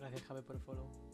[0.00, 1.09] Gracias, Javi, por el follow.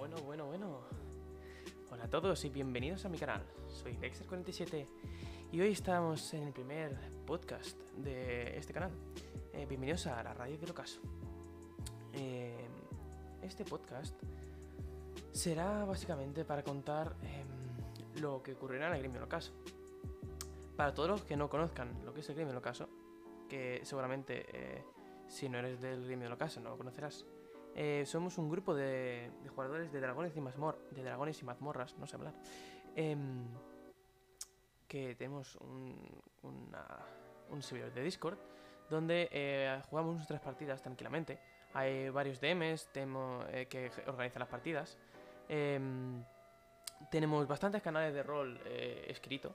[0.00, 0.78] Bueno, bueno, bueno.
[1.90, 3.44] Hola a todos y bienvenidos a mi canal.
[3.68, 4.86] Soy Dexter47
[5.52, 6.96] y hoy estamos en el primer
[7.26, 8.92] podcast de este canal.
[9.52, 11.02] Eh, bienvenidos a la radio del ocaso.
[12.14, 12.66] Eh,
[13.42, 14.18] este podcast
[15.32, 19.52] será básicamente para contar em, lo que ocurrirá en el gremio del ocaso.
[20.78, 22.88] Para todos los que no conozcan lo que es el gremio del ocaso,
[23.50, 24.82] que seguramente eh,
[25.28, 27.26] si no eres del gremio del ocaso no lo conocerás.
[27.74, 31.96] Eh, somos un grupo de, de jugadores de dragones y mazmor, de dragones y mazmorras,
[31.98, 32.34] no sé hablar.
[32.96, 33.46] em,
[34.88, 35.96] que tenemos un,
[36.42, 36.98] una-
[37.50, 38.38] un servidor de Discord
[38.88, 41.38] donde eh, jugamos nuestras partidas tranquilamente.
[41.74, 44.98] Hay varios DMs eh, que organizan las partidas.
[45.48, 46.24] Em,
[47.10, 49.54] tenemos bastantes canales de rol eh, escrito.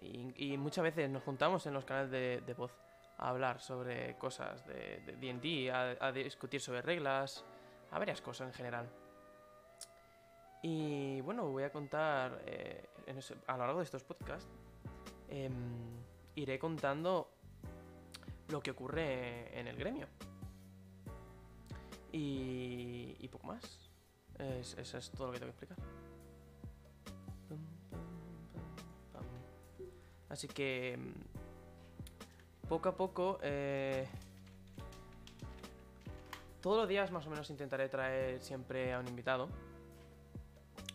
[0.00, 2.72] Y, muchas veces nos juntamos en los canales de voz
[3.20, 7.44] a hablar sobre cosas de D&D, a, discutir sobre reglas,
[7.90, 8.88] a varias cosas en general.
[10.62, 12.88] Y bueno, voy a contar eh,
[13.46, 14.48] a lo largo de estos podcasts,
[15.28, 15.52] em,
[16.34, 17.30] iré contando
[18.48, 20.06] lo que ocurre en el gremio.
[22.12, 23.90] Y, y poco más.
[24.38, 25.78] Es- eso es todo lo que tengo que explicar.
[30.30, 31.39] Así que mm,
[32.70, 34.06] poco a poco, eh,
[36.60, 39.48] todos los días más o menos intentaré traer siempre a un invitado.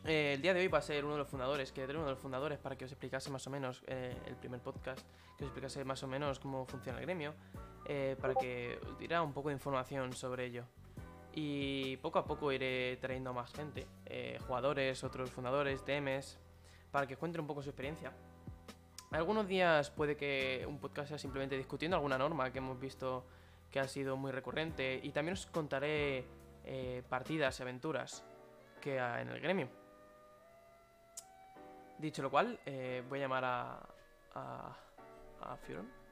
[0.06, 2.12] Eh, el día de hoy va a ser uno de los fundadores, que uno de
[2.12, 5.06] los fundadores para que os explicase más o menos eh, el primer podcast,
[5.38, 7.34] que os explicase más o menos cómo funciona el gremio,
[8.22, 10.64] para que os diera un poco de información sobre ello.
[11.34, 13.86] Y poco a poco iré trayendo más gente,
[14.48, 16.38] jugadores, otros fundadores, DMs,
[16.90, 18.14] para que os cuenten un poco su experiencia.
[19.16, 23.26] Algunos días puede que un podcast sea simplemente discutiendo alguna norma que hemos visto
[23.72, 26.26] que ha sido muy recurrente y también os contaré
[26.66, 28.26] eh, partidas y aventuras
[28.82, 29.70] que hay en el gremio.
[31.98, 33.80] Dicho lo cual, eh, voy a llamar a,
[34.34, 34.78] a,
[35.44, 36.05] a Furon.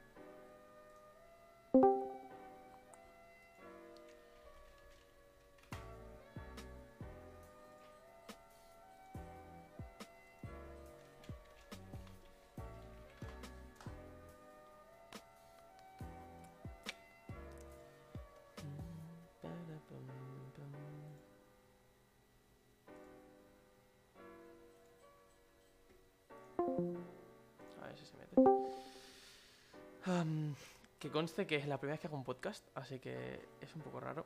[30.24, 30.54] Am,
[30.98, 33.82] que conste que es la primera vez que hago un podcast, así que es un
[33.82, 34.24] poco raro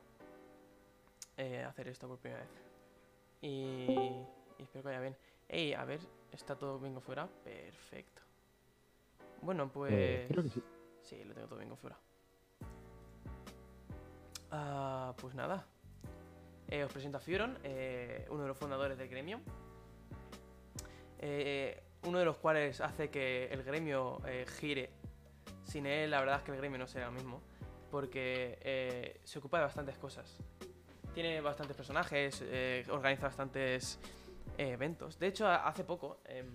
[1.35, 2.49] eh, hacer esto por primera vez.
[3.41, 3.91] Y,
[4.57, 5.17] y espero que vaya bien.
[5.49, 5.99] Ey, a ver,
[6.31, 7.29] ¿está todo bien configurado?
[7.43, 8.21] Perfecto.
[9.41, 9.91] Bueno, pues...
[9.93, 10.63] Eh, creo que sí.
[11.01, 12.01] Sí, lo tengo todo bien configurado.
[14.51, 15.67] Ah, pues nada.
[16.69, 19.41] Eh, os presento a Furon, eh, uno de los fundadores del gremio.
[22.03, 24.21] Uno de los cuales hace que el gremio
[24.59, 24.91] gire.
[25.69, 27.41] Sin él, la verdad es que el gremio no sería lo mismo.
[27.91, 30.37] Porque eh, se ocupa de bastantes cosas.
[31.13, 33.99] Tiene bastantes personajes, eh, organiza bastantes
[34.57, 35.19] eh, eventos.
[35.19, 36.47] De hecho, hace poco em,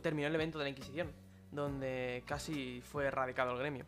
[0.00, 1.10] terminó el evento de la Inquisición,
[1.50, 3.86] donde casi fue erradicado el gremio.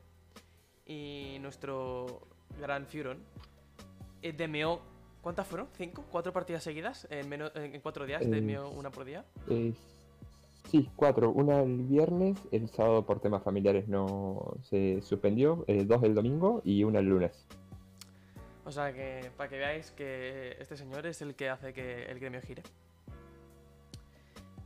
[0.87, 2.26] Y nuestro
[2.61, 3.23] gran Furon
[4.23, 4.81] demeó.
[5.23, 5.69] ¿Cuántas fueron?
[5.73, 6.05] ¿Cinco?
[6.11, 7.06] ¿Cuatro partidas seguidas?
[7.11, 9.25] En, menos, en cuatro días, Eh, demeó una por día.
[10.74, 11.30] Sí, cuatro.
[11.30, 16.62] Una el viernes, el sábado por temas familiares no se suspendió, eh, dos el domingo
[16.64, 17.46] y una el lunes.
[18.64, 22.18] O sea que para que veáis que este señor es el que hace que el
[22.18, 22.62] gremio gire.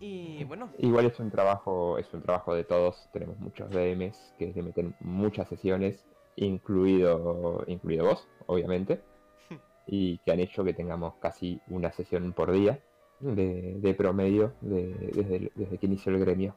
[0.01, 3.11] Y bueno, Igual es un trabajo, es un trabajo de todos.
[3.13, 6.07] Tenemos muchos DMs que le meten muchas sesiones,
[6.37, 9.03] incluido, incluido vos, obviamente.
[9.87, 12.81] y que han hecho que tengamos casi una sesión por día
[13.21, 16.57] de, promedio desde, desde que inició el gremio.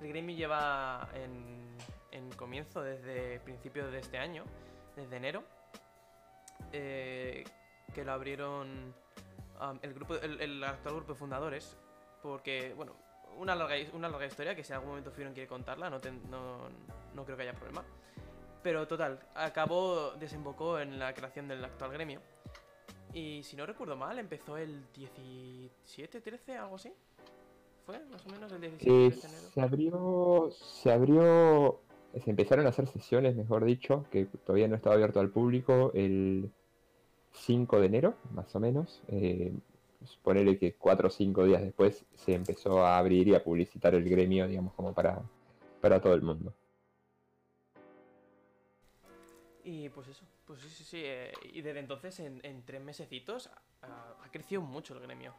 [0.00, 4.44] El gremio lleva en, comienzo desde principios de este año,
[4.96, 5.44] desde enero,
[6.72, 7.44] eh,
[7.94, 8.94] que lo abrieron
[9.82, 11.76] el, grupo, el, actual grupo de fundadores,
[12.20, 12.96] porque, bueno,
[13.38, 16.00] una larga, una larga historia que si en algún momento Firon quiere contarla, no,
[17.14, 17.84] no, creo que haya problema.
[18.62, 22.20] Pero total, acabó, desembocó en la creación del actual gremio.
[23.14, 26.92] Y si no recuerdo mal, empezó el 17, 13, algo así.
[27.84, 29.50] ¿Fue más o menos el 17 de eh, enero?
[29.52, 31.80] Se abrió, se abrió,
[32.22, 36.50] se empezaron a hacer sesiones, mejor dicho, que todavía no estaba abierto al público, el
[37.32, 39.02] 5 de enero, más o menos.
[39.08, 39.52] Eh,
[40.22, 44.08] ponerle que 4 o 5 días después se empezó a abrir y a publicitar el
[44.08, 45.20] gremio, digamos, como para,
[45.80, 46.54] para todo el mundo.
[49.64, 51.02] Y pues eso, pues sí, sí, sí.
[51.04, 53.50] Eh, y desde entonces, en, en tres mesecitos,
[53.82, 55.34] ha, crecido mucho el gremio.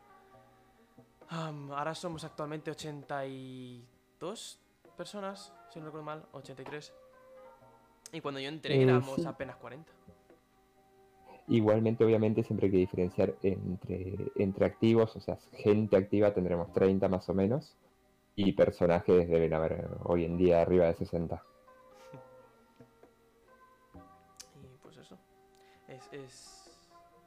[1.29, 4.59] ahora somos actualmente 82
[4.95, 6.93] personas, si no recuerdo mal, 83.
[8.11, 9.91] Y cuando yo entré eh, éramos apenas 40.
[11.47, 17.09] Igualmente, obviamente, siempre hay que diferenciar entre, entre activos, o sea, gente activa tendremos 30
[17.09, 17.75] más o menos,
[18.35, 21.43] y personajes deben haber hoy en día arriba de 60.
[26.13, 26.69] Es,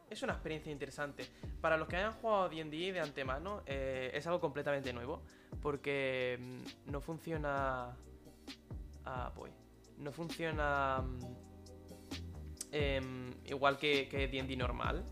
[0.09, 1.27] es, una experiencia interesante.
[1.61, 5.23] Para los que hayan jugado DD de antemano, eh, es algo completamente nuevo,
[5.61, 7.97] porque mm, no funciona.
[9.05, 9.33] Ah.
[9.99, 11.47] No funciona mm,
[12.73, 15.05] Em, igual que D&D normal.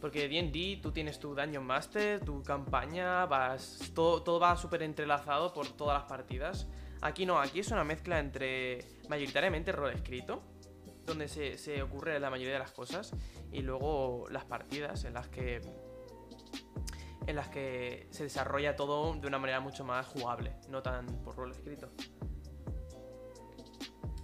[0.00, 5.52] Porque D&D tú tienes tu Dungeon Master, tu campaña, vas todo, todo va súper entrelazado
[5.52, 6.68] por todas las partidas.
[7.00, 10.42] Aquí no, aquí es una mezcla entre mayoritariamente rol escrito,
[11.08, 13.12] donde se, ocurre la mayoría de las cosas,
[13.50, 15.60] y luego las partidas en las que
[17.26, 21.36] en las que se desarrolla todo de una manera mucho más jugable, no tan por
[21.36, 21.90] rol escrito.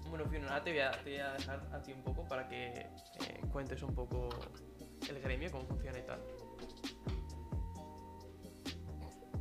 [0.08, 2.68] Bueno, Fiona, te voy, a, te voy a dejar a ti un poco para que
[2.68, 4.30] eh, cuentes un poco
[5.06, 6.20] el gremio, cómo funciona y tal.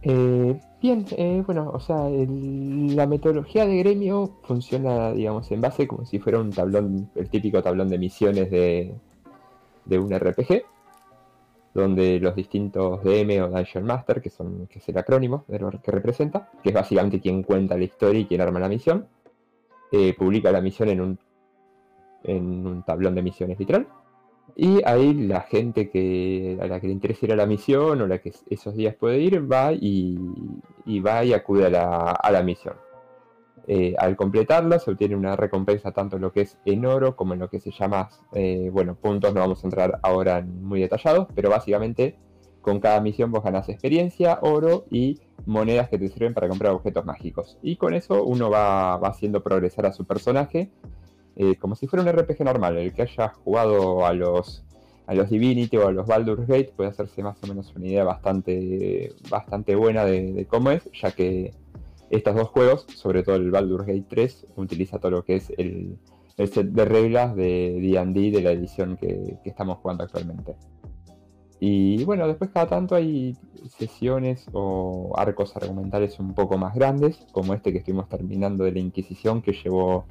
[0.01, 6.05] Eh, bien, eh, bueno, o sea, la metodología de gremio funciona, digamos, en base como
[6.05, 8.93] si fuera un tablón, el típico tablón de misiones de,
[9.85, 10.65] de un RPG,
[11.73, 15.71] donde los distintos DM o Dungeon Master, que, son, que es el acrónimo de lo
[15.71, 19.07] que representa, que es básicamente quien cuenta la historia y quien arma la misión,
[19.89, 21.19] eh, publica la misión en un,
[22.25, 23.87] en un tablón de misiones literal.
[24.55, 28.07] Y ahí la gente que, a la que le interesa ir a la misión o
[28.07, 30.17] la que esos días puede ir, va y,
[30.99, 32.75] va y acude a la, misión.
[33.67, 37.33] Eh, al completarla se obtiene una recompensa tanto en lo que es en oro como
[37.33, 41.27] en lo que se llama, eh, bueno, puntos no vamos a entrar ahora muy detallados,
[41.33, 42.17] pero básicamente
[42.63, 47.05] con cada misión vos ganás experiencia, oro y monedas que te sirven para comprar objetos
[47.05, 47.59] mágicos.
[47.61, 50.71] Y con eso uno va, haciendo progresar a su personaje
[51.35, 52.77] eh, como si fuera un RPG normal.
[52.77, 54.63] El que haya jugado a los,
[55.07, 58.03] a los Divinity o a los Baldur's Gate puede hacerse más o menos una idea
[58.03, 61.53] bastante, bastante buena de, cómo es, ya que
[62.09, 65.97] estos dos juegos, sobre todo el Baldur's Gate 3, utiliza todo lo que es el,
[66.37, 70.55] set de reglas de D&D de la edición que estamos jugando actualmente.
[71.65, 73.37] Y bueno, después cada tanto hay
[73.69, 78.79] sesiones o arcos argumentales un poco más grandes, como este que estuvimos terminando de la
[78.79, 80.03] Inquisición, que llevó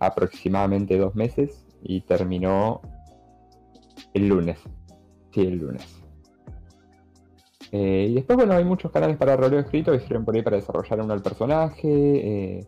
[0.00, 2.80] aproximadamente dos meses y terminó
[4.14, 4.58] el lunes.
[5.32, 5.86] Sí, el lunes.
[7.72, 10.56] Eh, y después, bueno, hay muchos canales para roleo escrito que sirven por ahí para
[10.56, 11.88] desarrollar uno al personaje.
[11.88, 12.66] Eh,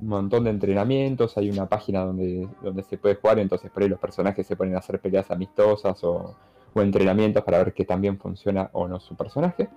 [0.00, 1.38] un montón de entrenamientos.
[1.38, 4.74] Hay una página donde, donde se puede jugar, entonces por ahí los personajes se ponen
[4.74, 6.34] a hacer peleas amistosas o
[6.74, 9.68] o entrenamientos para ver que también funciona o no su personaje.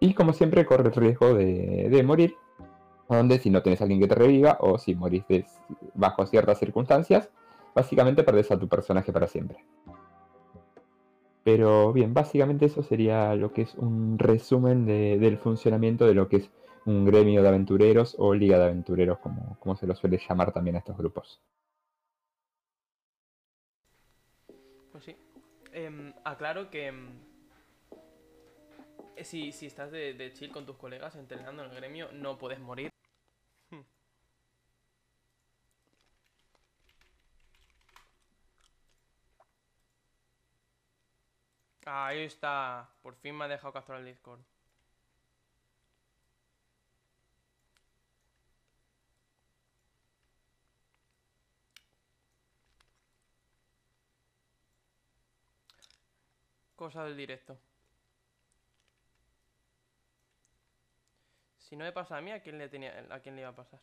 [0.00, 2.34] Y como siempre corre el riesgo de, morir,
[3.16, 5.24] donde si no tienes a alguien que te reviva o si morís
[5.94, 7.30] bajo ciertas circunstancias,
[7.74, 9.64] básicamente perdés a tu personaje para siempre.
[11.44, 16.36] Pero bien, básicamente eso sería lo que es un resumen del funcionamiento de lo que
[16.36, 16.50] es
[16.84, 20.76] un gremio de aventureros o liga de aventureros, como, como se lo suele llamar también
[20.76, 21.40] a estos grupos.
[25.72, 27.20] Eh, aclaro que em,
[29.22, 32.90] si, si, estás de, chill con tus colegas entrenando en el gremio, no puedes morir.
[41.90, 42.88] Ahí está.
[43.02, 44.40] Por fin me ha dejado capturar el Discord.
[56.76, 57.58] Cosa del directo.
[61.58, 63.54] Si no me pasa a mí, ¿a quién le, tenía, a quién le iba a
[63.54, 63.80] pasar?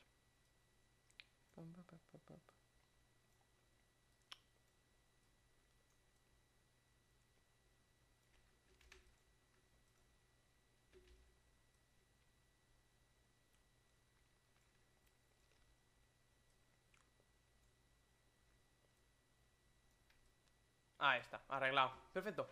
[21.07, 21.91] Ahí está, arreglado.
[22.11, 22.49] Perfecto.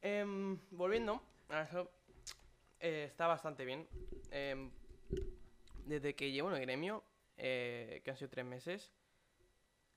[0.00, 1.90] Em, volviendo a eso,
[2.78, 3.88] eh, está bastante bien.
[4.30, 4.70] Em,
[5.84, 7.02] desde que llevo en el gremio,
[7.36, 8.92] eh, que han sido tres meses,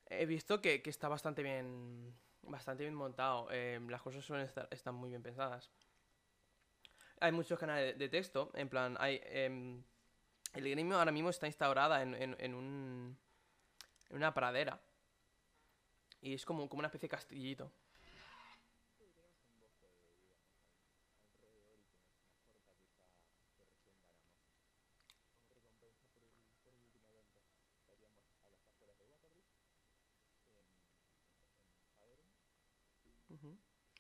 [0.07, 3.51] he visto que, está bastante bien, bastante bien montado.
[3.51, 5.69] Em, las cosas suelen estar muy bien pensadas.
[7.19, 9.21] Hay muchos canales de texto, en plan, hay...
[9.23, 9.83] el
[10.55, 12.15] gremio ahora mismo está instaurada en
[12.55, 13.15] un,
[14.09, 14.81] en una pradera.
[16.21, 17.71] Y es como, como una especie de castillito.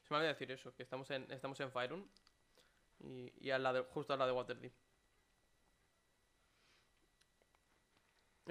[0.07, 2.09] Se me olvidó decir eso, que estamos en, estamos en Faerun
[2.99, 4.86] y, y al lado, justo al lado de Waterdeep.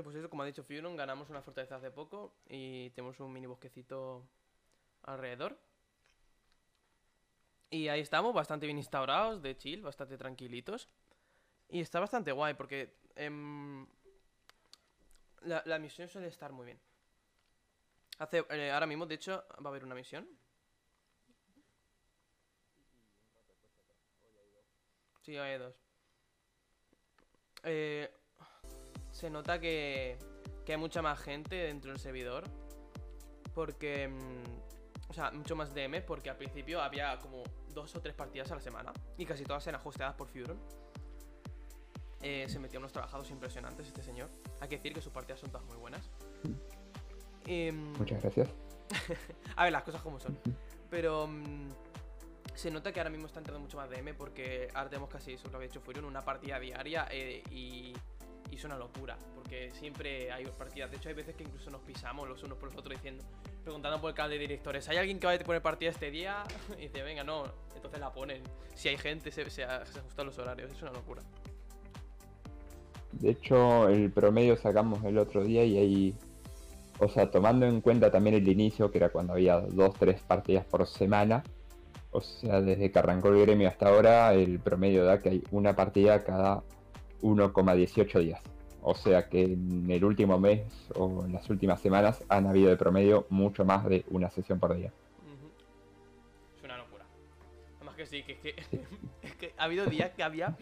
[0.02, 3.46] Pues eso, como ha dicho Furon, ganamos una fortaleza hace poco y tenemos un mini
[3.46, 4.26] bosquecito
[5.02, 5.58] alrededor.
[7.70, 10.88] Y ahí estamos, bastante bien instaurados, de chill, bastante tranquilitos.
[11.68, 13.86] Y está bastante guay porque em,
[15.42, 16.80] la, la misión suele estar muy bien.
[18.18, 20.28] Hace, eh, ahora mismo, de hecho, va a haber una misión.
[25.22, 25.74] Sí, hay dos.
[27.64, 28.08] Eh,
[29.16, 30.18] se nota que,
[30.66, 32.44] que hay mucha más gente dentro del servidor.
[33.54, 34.08] Porque.
[34.08, 36.02] mm, o sea, mucho más DM.
[36.02, 37.42] Porque al principio había como
[37.72, 38.92] dos o tres partidas a la semana.
[39.16, 40.58] Y casi todas eran hosteadas por Furon.
[42.22, 44.28] Eh, se metía unos trabajados impresionantes este señor.
[44.60, 46.10] Hay que decir que sus partidas son todas muy buenas.
[47.46, 48.48] Em, Muchas gracias.
[49.56, 50.38] a ver, las cosas como son.
[50.90, 51.68] Pero mm,
[52.54, 55.48] se nota que ahora mismo está entrando mucho más DM porque ahora tenemos casi eso
[55.48, 57.94] que había hecho Furon, una partida diaria eh, y,
[58.50, 59.16] y es una locura.
[59.34, 60.90] Porque siempre hay partidas.
[60.90, 63.22] De hecho, hay veces que incluso nos pisamos los unos por los otros diciendo,
[63.62, 66.44] preguntando por el canal de directores, ¿hay alguien que vaya a poner partida este día?
[66.78, 67.44] Y dice, venga, no.
[67.74, 68.42] Entonces la ponen.
[68.74, 70.70] Si hay gente, se, se, ajustan los horarios.
[70.70, 71.22] Es una locura.
[73.12, 76.14] De hecho, el promedio sacamos el otro día y ahí,
[76.98, 80.66] o sea, tomando en cuenta también el inicio, que era cuando había dos, tres partidas
[80.66, 81.42] por semana,
[82.10, 85.74] o sea, desde que arrancó el gremio hasta ahora, el promedio da que hay una
[85.74, 86.62] partida cada
[87.26, 88.40] 1,18 días.
[88.82, 90.62] O sea que en el último mes
[90.94, 94.76] o en las últimas semanas han habido de promedio mucho más de una sesión por
[94.76, 94.92] día.
[96.56, 97.04] Es una locura.
[97.76, 98.54] Además que sí, que es que,
[99.22, 100.56] es que ha habido días que había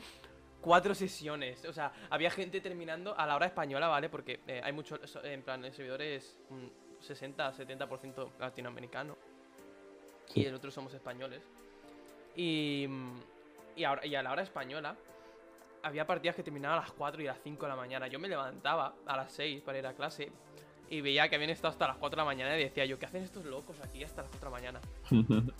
[0.62, 1.64] cuatro sesiones.
[1.66, 4.09] O sea, había gente terminando a la hora española, ¿vale?
[4.09, 6.73] Porque eh, hay mucho, so- en plan, el servidor es un
[7.06, 9.18] 60-70% latinoamericano.
[10.35, 11.42] Y el otro somos españoles.
[12.35, 12.88] Y,
[13.76, 14.97] y, ahora, y a la hora española
[15.85, 18.09] había partidas que terminaban a las 4 y a las 5 de la mañana.
[18.09, 20.33] Yo me levantaba a las 6 para ir a clase
[20.88, 23.07] y veía que habían estado hasta las 4 de la mañana y decía yo, ¿qué
[23.07, 24.81] hacen estos locos aquí hasta las 4 de la mañana?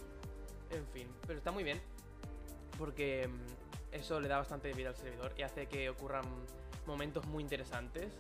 [0.71, 1.81] En fin, pero está muy bien.
[2.79, 6.25] Porque mm, eso le da bastante vida al servidor y hace que ocurran
[6.85, 8.19] momentos muy interesantes,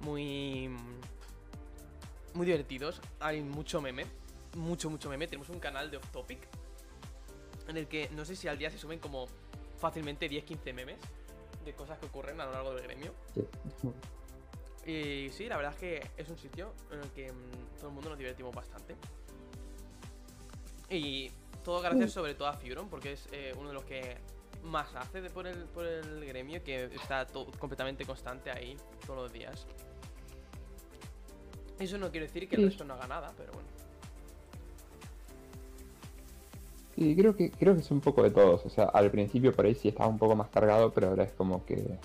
[0.00, 0.68] muy.
[0.68, 1.00] mm,
[2.34, 3.00] muy divertidos.
[3.20, 4.04] Hay mucho meme.
[4.54, 5.26] Mucho, mucho meme.
[5.28, 6.46] Tenemos un canal de off topic.
[7.68, 9.26] En el que no sé si al día se suben como
[9.78, 10.98] fácilmente 10-15 memes
[11.64, 13.12] de cosas que ocurren a lo largo del gremio.
[13.34, 13.46] Sí.
[14.90, 17.94] Y sí, la verdad es que es un sitio en el que mm, todo el
[17.94, 18.96] mundo nos divertimos bastante.
[20.90, 21.30] Y
[21.64, 24.18] todo gracias sobre todo a Furon, porque es eh, uno de los que
[24.62, 29.22] más hace de por, el, por el gremio, que está to- completamente constante ahí todos
[29.24, 29.66] los días.
[31.78, 33.68] Eso no quiere decir que el resto no haga nada, pero bueno.
[36.94, 38.64] Sí, creo que, creo que es un poco de todos.
[38.64, 41.32] O sea, al principio por ahí sí estaba un poco más cargado, pero ahora es
[41.32, 41.98] como que,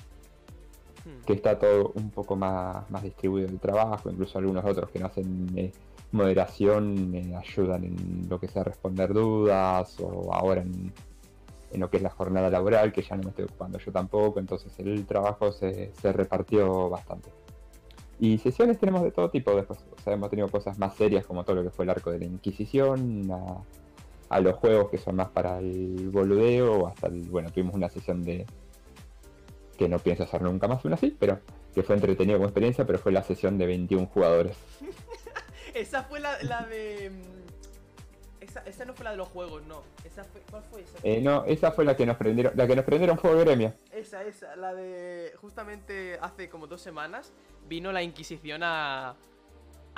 [1.05, 1.25] Hmm.
[1.25, 4.10] que está todo un poco más, más distribuido el trabajo.
[4.10, 5.72] Incluso algunos otros que no hacen eh,
[6.12, 10.91] moderación eh, ayudan en lo que sea responder dudas o ahora en,
[11.72, 14.39] en lo que es la jornada laboral, que ya no me estoy ocupando yo tampoco.
[14.39, 17.29] Entonces el trabajo se, se repartió bastante.
[18.19, 19.79] Y sesiones tenemos de todo tipo después.
[19.98, 22.19] O sea, hemos tenido cosas más serias como todo lo que fue el arco de
[22.19, 23.62] la Inquisición, a,
[24.29, 27.89] a los juegos que son más para el boludeo, o hasta el, bueno, tuvimos una
[27.89, 28.45] sesión de
[29.77, 31.39] que no pienso hacer nunca más una así, pero
[31.74, 34.57] que fue entretenido como experiencia, pero fue la sesión de 21 jugadores.
[35.74, 37.12] Esa fue la, la de.
[37.12, 39.83] mm, Esa, esa no fue la de los juegos, no.
[40.03, 40.98] Esa fue, ¿Cuál fue esa?
[41.03, 43.74] Eh, no, esa fue la que nos prendieron, la que nos prendieron fuego gremio.
[43.91, 45.31] Esa, esa, la de.
[45.39, 47.31] Justamente hace como dos semanas
[47.67, 49.15] vino la Inquisición a.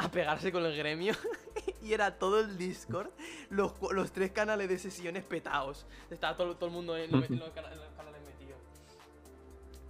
[0.06, 1.14] a pegarse con el gremio.
[1.84, 3.10] y era todo el Discord,
[3.50, 5.86] los, cu- los tres canales de sesiones petados.
[6.10, 8.58] Estaba todo, todo el mundo en, en los, cana- en los canales metido.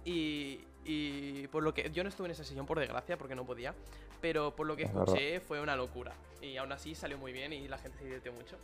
[0.04, 0.64] Y.
[0.84, 1.88] Y por lo que.
[1.92, 3.72] Yo no estuve en esa sesión, por desgracia, porque no podía.
[4.20, 6.12] Pero por lo que escuché, fue una locura.
[6.40, 8.56] Y aún así salió muy bien y la gente se divirtió mucho.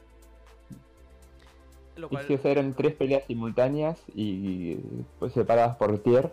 [1.97, 2.27] Lo Y cual.
[2.33, 4.77] o sea, eran tres peleas simultáneas y
[5.19, 6.33] pues, separadas por tier.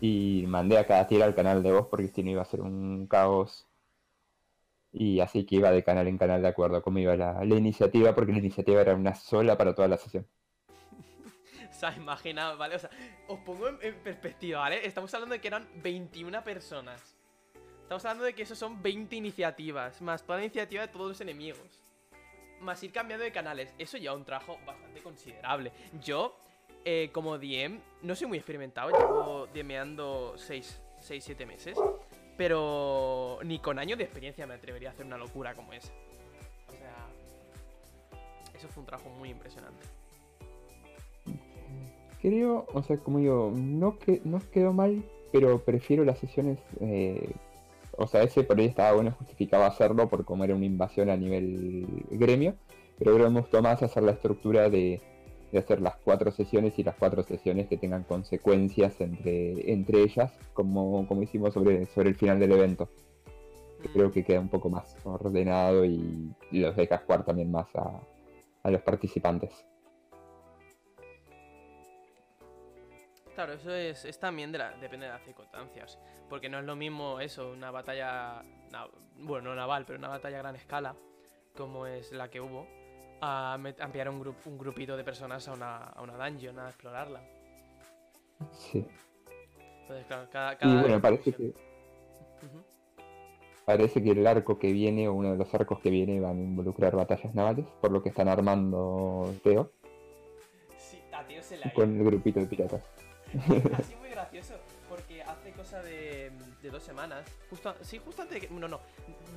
[0.00, 2.60] Y mandé a cada tier al canal de voz porque si no iba a ser
[2.60, 3.65] un caos.
[4.98, 8.14] Y así que iba de canal en canal de acuerdo cómo iba la, la iniciativa,
[8.14, 10.26] porque la iniciativa era una sola para toda la sesión.
[11.70, 12.76] O sea, imagina, ¿vale?
[12.76, 12.88] O sea,
[13.28, 14.86] os pongo en, perspectiva, ¿vale?
[14.86, 17.14] Estamos hablando de que eran 21 personas.
[17.82, 21.20] Estamos hablando de que eso son 20 iniciativas, más toda la iniciativa de todos los
[21.20, 21.82] enemigos.
[22.60, 23.74] Más ir cambiando de canales.
[23.76, 25.72] Eso ya un trabajo bastante considerable.
[26.02, 26.38] Yo,
[26.86, 31.78] eh, como DM, no soy muy experimentado, llevo DMeando 6, 6, 7 meses.
[32.36, 35.92] Pero ni con años de experiencia me atrevería a hacer una locura como esa.
[36.68, 37.06] O sea,
[38.54, 39.86] eso fue un trabajo muy impresionante.
[42.20, 46.58] Creo, o sea, como digo, no, que, no quedó mal, pero prefiero las sesiones.
[46.80, 47.30] eh,
[47.98, 51.16] o sea, ese por ahí estaba bueno, justificaba hacerlo por como era una invasión a
[51.16, 52.54] nivel gremio,
[52.98, 55.00] pero creo que me gustó más hacer la estructura de,
[55.58, 61.06] hacer las cuatro sesiones y las cuatro sesiones que tengan consecuencias entre, entre ellas, como,
[61.06, 62.88] como hicimos sobre, sobre el final del evento.
[63.92, 68.00] Creo que queda un poco más ordenado y, los dejas jugar también más a,
[68.62, 69.66] a los participantes.
[73.36, 75.98] Claro, eso es, es también de la, depende de las circunstancias.
[76.30, 78.42] Porque no es lo mismo eso, una batalla.
[79.18, 80.96] bueno, no naval, pero una batalla a gran escala,
[81.54, 82.66] como es la que hubo,
[83.20, 86.58] a, met- a enviar un, grup- un grupito de personas a una, a una dungeon
[86.58, 87.20] a explorarla.
[88.52, 88.86] Sí.
[89.82, 90.52] Entonces, claro, cada.
[90.54, 91.52] Y cada bueno, parece que,
[93.64, 96.42] parece que el arco que viene, o uno de los arcos que viene, van a
[96.42, 99.70] involucrar batallas navales, por lo que están armando Teo
[100.78, 102.82] Sí, a tío se le ha con el grupito de piratas.
[103.36, 104.54] Ha sido muy gracioso,
[105.66, 106.30] cosa de,
[106.62, 108.78] de dos semanas, justo, sí, justo antes de que, no, no,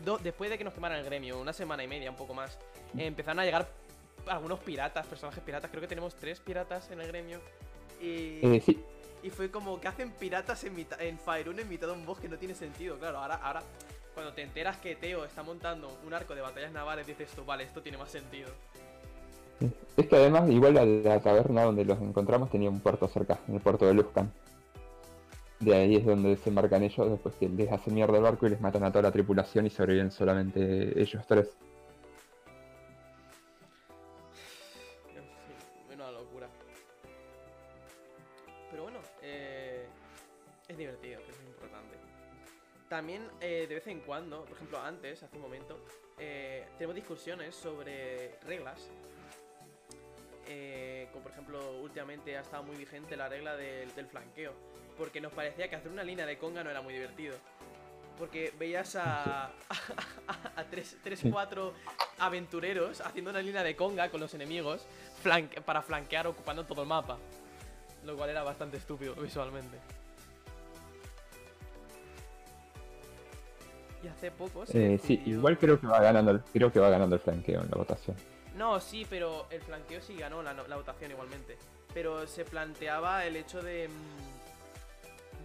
[0.06, 2.60] do- después de que nos quemaran el gremio, una semana y media, un poco más,
[2.96, 3.68] eh, empezaron a llegar
[4.28, 7.40] algunos piratas, personajes piratas, creo que tenemos tres piratas en el gremio,
[8.00, 8.80] y, Eh, sí,
[9.24, 12.30] y fue como que hacen piratas en, mitad, en Faerun en mitad de un bosque,
[12.30, 13.64] no tiene sentido, claro, ahora, ahora,
[14.14, 17.64] cuando te enteras que Teo está montando un arco de batallas navales, dices tú, vale,
[17.64, 18.50] esto tiene más sentido.
[19.98, 23.56] es que además, igual la, la taberna donde los encontramos tenía un puerto cerca, en
[23.56, 24.32] el puerto de Luzcan.
[25.60, 28.62] De ahí es donde desembarcan ellos después que les hacen mierda el barco y les
[28.62, 31.58] matan a toda la tripulación y sobreviven solamente ellos tres.
[35.94, 36.48] Una locura.
[38.72, 39.86] Pero bueno, eh,
[40.70, 41.98] es divertido, es importante.
[42.88, 45.78] También eh, de vez en cuando, por ejemplo antes, hace un momento,
[46.18, 48.90] eh, tenemos discusiones sobre reglas.
[51.12, 54.54] Como por ejemplo, últimamente ha estado muy vigente la regla del flanqueo.
[55.00, 57.36] Porque nos parecía que hacer una línea de conga no era muy divertido.
[58.18, 61.72] Porque veías a, a, 3-4
[62.20, 64.86] aventureros haciendo una línea de conga con los enemigos
[65.24, 67.18] flanque- para flanquear ocupando todo el mapa.
[68.06, 69.78] Lo cual era bastante estúpido visualmente.
[74.04, 76.90] Y hace poco se Eh, sí, igual creo que va ganando el, creo que va
[76.90, 78.16] ganando el flanqueo en la votación.
[78.56, 81.58] No, sí, pero el flanqueo sí ganó la, la votación igualmente.
[81.94, 83.90] Pero se planteaba el hecho de.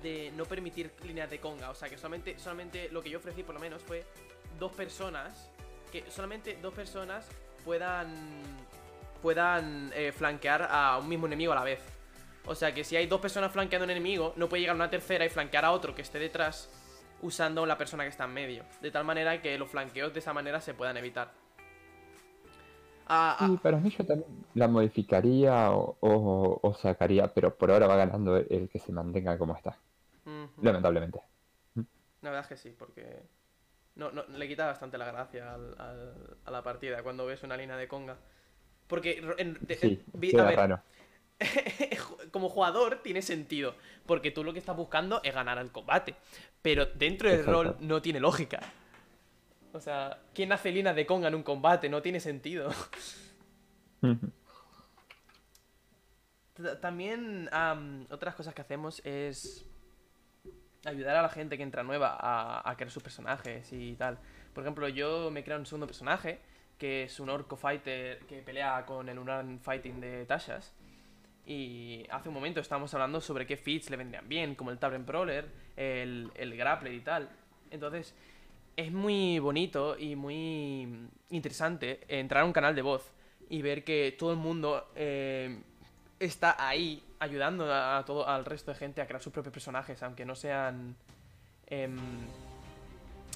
[0.05, 1.71] De no permitir líneas de conga.
[1.71, 4.05] O sea, que solamente, solamente lo que yo ofrecí, por lo menos, fue
[4.61, 5.51] dos personas.
[5.91, 7.29] Que solamente dos personas
[7.65, 8.15] puedan.
[9.21, 11.81] puedan eh, flanquear a un mismo enemigo a la vez.
[12.47, 14.91] O sea, que si hay dos personas flanqueando a un enemigo, no puede llegar una
[14.91, 16.69] tercera y flanquear a otro que esté detrás
[17.23, 18.65] usando la persona que está en medio.
[18.83, 21.33] De tal manera que los flanqueos de esa manera se puedan evitar.
[23.07, 27.97] Ah, ah, Y para mí yo también la modificaría o, sacaría, pero por ahora va
[27.97, 29.79] ganando el, que se mantenga como está.
[30.63, 31.21] Lamentablemente.
[32.23, 33.23] La verdad es que sí, porque
[33.97, 37.57] no, no, le quita bastante la gracia al- al- a la partida cuando ves una
[37.57, 38.17] línea de conga.
[38.87, 40.83] Porque ro- en- de- Sí, vi- a ver, raro.
[42.31, 43.75] como jugador tiene sentido,
[44.07, 46.15] porque tú lo que estás buscando es ganar el combate,
[46.63, 47.63] pero dentro del Exacto.
[47.63, 48.61] rol no tiene lógica.
[49.73, 51.89] O sea, ¿quién hace líneas de conga en un combate?
[51.89, 52.71] No tiene sentido.
[56.81, 59.67] También am, otras cosas que hacemos es
[60.87, 64.19] ayudar a la gente que entra nueva a, crear sus personajes y tal.
[64.53, 66.41] Por ejemplo, yo me he creado un segundo personaje
[66.79, 70.75] que es un orco fighter que pelea con el Uran Fighting de Tashas.
[71.47, 75.05] Y hace un momento estábamos hablando sobre qué feats le vendrían bien, como el Tavern
[75.05, 77.29] Brawler, el, el Grappler y tal.
[77.71, 78.15] Entonces,
[78.77, 83.13] es muy bonito y muy interesante entrar a un canal de voz
[83.49, 85.61] y ver que todo el mundo eh,
[86.27, 90.25] está ahí ayudando a, todo al resto de gente a crear sus propios personajes, aunque
[90.25, 90.97] no sean
[91.67, 91.99] em,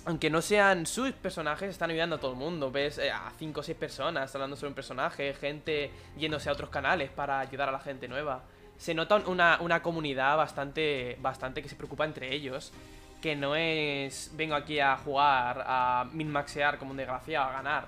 [0.08, 2.70] aunque no sean sus personajes, están ayudando a todo el mundo.
[2.70, 6.70] Ves eh, a 5 o 6 personas hablando sobre un personaje, gente yéndose a otros
[6.70, 8.42] canales para ayudar a la gente nueva.
[8.78, 12.72] Se nota una, una comunidad bastante, bastante que se preocupa entre ellos.
[13.20, 17.86] Que no es vengo aquí a jugar, a min-maxear como un desgraciado, a ganar.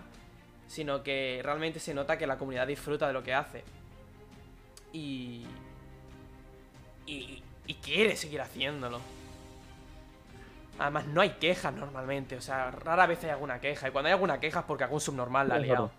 [0.66, 3.64] Sino que realmente se nota que la comunidad disfruta de lo que hace.
[4.92, 5.46] Y.
[7.06, 9.00] Y, y quiere seguir haciéndolo.
[10.78, 12.36] Además, no hay quejas normalmente.
[12.36, 13.88] O sea, rara vez hay alguna queja.
[13.88, 15.90] Y cuando hay alguna queja es porque algún subnormal la ha liado.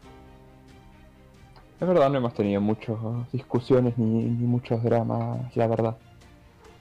[1.80, 2.96] Es verdad, no hemos tenido muchas
[3.32, 5.98] discusiones ni, muchos dramas, la verdad.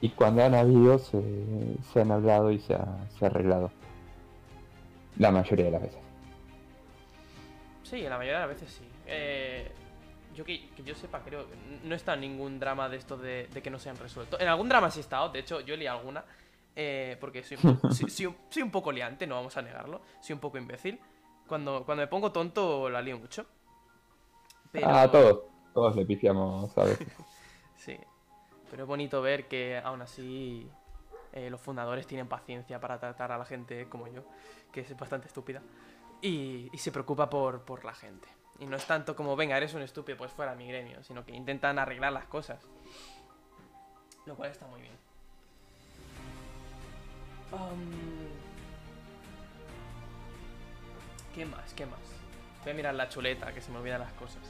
[0.03, 3.71] Y cuando han habido, se, han hablado y se ha, arreglado.
[5.17, 6.01] La mayoría de las veces.
[7.83, 8.85] Sí, la mayoría de las veces sí.
[9.07, 9.73] Eh,
[10.41, 11.47] yo que, yo sepa, creo
[11.85, 14.41] no está ningún drama de esto de, que no se han resuelto.
[14.41, 16.25] En algún drama sí he estado, de hecho, yo leí alguna.
[16.75, 18.27] Eh, porque soy
[18.63, 20.01] un, poco liante, no vamos a negarlo.
[20.21, 20.99] Soy un poco imbécil.
[21.47, 23.45] Cuando, cuando me pongo tonto la lío mucho.
[24.83, 25.41] Ah, todos.
[25.75, 27.09] Todos le pifiamos a veces.
[27.77, 27.99] sí.
[28.71, 30.71] Pero es bonito ver que aún así
[31.33, 34.23] eh, los fundadores tienen paciencia para tratar a la gente como yo,
[34.73, 35.61] que es bastante estúpida.
[36.23, 38.40] Y, se preocupa por, por la gente.
[38.61, 41.35] Y no es tanto como, venga, eres un estúpido, pues fuera mi gremio, sino que
[41.35, 42.61] intentan arreglar las cosas.
[44.27, 44.93] Lo cual está muy bien.
[51.35, 51.73] ¿Qué más?
[51.75, 51.99] ¿Qué más?
[52.63, 54.43] Voy a mirar la chuleta, que se me olvidan las cosas.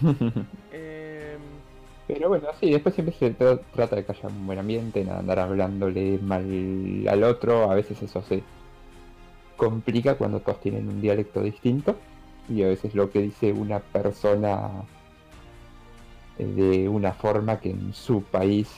[0.72, 1.40] Em,
[2.08, 5.38] Pero bueno, sí, después siempre se trata de que haya un buen ambiente, nada, andar
[5.38, 7.70] hablándole mal al otro.
[7.70, 8.42] A veces eso se
[9.56, 11.96] complica cuando todos tienen un dialecto distinto.
[12.48, 14.70] Y a veces lo que dice una persona
[16.38, 18.68] de una forma que en su país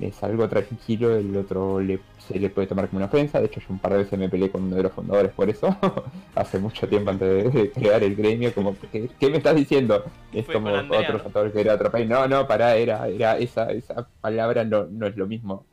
[0.00, 1.80] es algo tranquilo, el otro
[2.18, 3.40] se le puede tomar como una ofensa.
[3.40, 5.50] De hecho, yo un par de veces me peleé con uno de los fundadores por
[5.50, 5.76] eso,
[6.34, 10.04] hace mucho tiempo antes de, crear el gremio, como, ¿qué, me estás diciendo?
[10.32, 12.08] Es como otro fundador que era otro país.
[12.08, 15.64] No, no, para, era, era esa, esa palabra no, no es lo mismo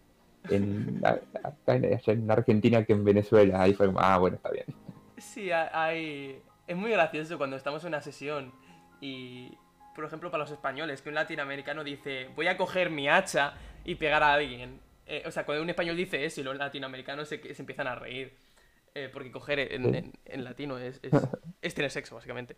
[0.49, 1.01] en,
[1.67, 3.61] en Argentina que en Venezuela.
[3.61, 4.65] Ahí fue como, ah, bueno, está bien.
[5.17, 6.41] Sí, hay...
[6.67, 8.53] es muy gracioso cuando estamos en una sesión
[9.01, 9.57] y
[9.95, 13.53] por ejemplo, para los españoles, que un latinoamericano dice, voy a coger mi hacha
[13.85, 14.81] y pegar a alguien.
[15.07, 17.95] Eh, o sea, cuando un español dice eso y los latinoamericanos se, se empiezan a
[17.95, 18.35] reír.
[18.93, 21.01] Eh, porque coger en, latino es,
[21.61, 22.55] es, tener sexo, básicamente.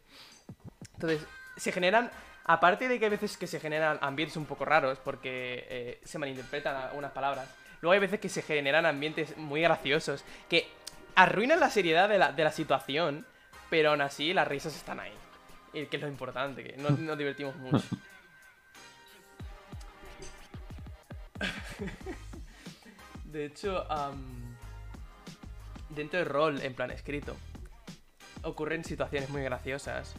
[0.93, 1.25] Entonces,
[1.57, 2.11] se generan,
[2.45, 6.19] aparte de que hay veces que se generan ambientes un poco raros porque eh, se
[6.19, 10.67] malinterpretan algunas palabras, luego hay veces que se generan ambientes muy graciosos que
[11.15, 13.25] arruinan la seriedad de la, de la situación,
[13.69, 15.13] pero aún así las risas están ahí
[15.85, 17.85] que es lo importante, que nos, divertimos mucho.
[23.25, 23.85] de hecho,
[25.89, 27.35] dentro del rol, en plan escrito,
[28.41, 30.15] ocurren situaciones muy graciosas.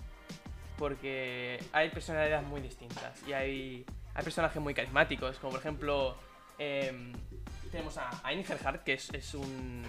[0.79, 3.85] Porque hay personalidades muy distintas y hay,
[4.15, 6.17] hay personajes muy carismáticos, como por ejemplo
[6.57, 7.13] em,
[7.73, 9.83] tenemos a, a que es un,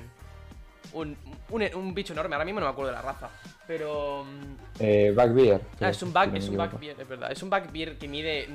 [0.94, 1.18] un,
[1.50, 2.36] un, bicho enorme.
[2.36, 3.30] Ahora mismo no me acuerdo de la raza.
[3.68, 4.24] Pero.
[4.26, 5.62] Mm, eh, Backbeard.
[5.80, 7.32] Ah, es un back, es un backbeard, es verdad.
[7.32, 8.48] Es un backbeard que mide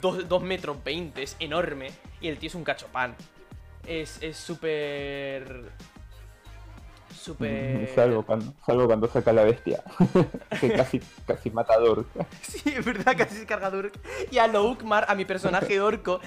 [0.00, 1.90] 2 metros 20, es enorme.
[2.20, 3.14] Y el tío es un cachopán.
[3.86, 5.70] Es súper.
[7.14, 7.90] Súper.
[7.90, 9.82] Mm, salvo cuando, salvo cuando saca la bestia.
[10.60, 12.06] que casi, casi mata a Durk.
[12.42, 13.98] sí, es verdad, casi se carga a Durk.
[14.30, 16.20] Y a Loukmar, a mi personaje orco,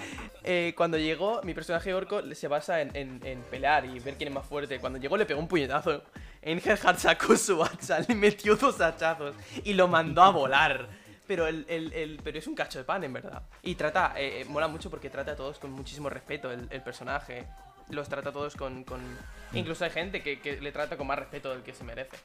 [0.44, 4.46] eh, cuando llegó, mi personaje orco se basa en, pelear y ver quién es más
[4.46, 4.80] fuerte.
[4.80, 6.04] Cuando llegó le pegó un puñetazo.
[6.42, 10.88] Engelhard sacó su hacha, le metió dos hachazos y lo mandó a volar.
[11.26, 13.44] Pero, el, pero es un cacho de pan, en verdad.
[13.62, 17.46] Y trata, eh, eh, mola mucho porque trata a todos con muchísimo respeto el, personaje.
[17.90, 19.56] Los trata a todos con, mm.
[19.58, 22.18] Incluso hay gente que, le trata con más respeto del que se merece.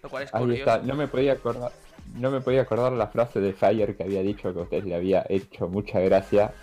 [0.00, 1.72] Lo cual es Ahí está, no me podía acordar.
[2.14, 4.94] No me podía acordar la frase de Fire que había dicho que a usted le
[4.94, 6.54] había hecho mucha gracia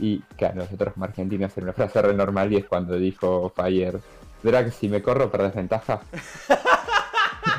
[0.00, 4.00] y claro, nosotros como argentinos en una frase re normal y es cuando dijo Fire,
[4.42, 6.00] que si me corro por desventaja?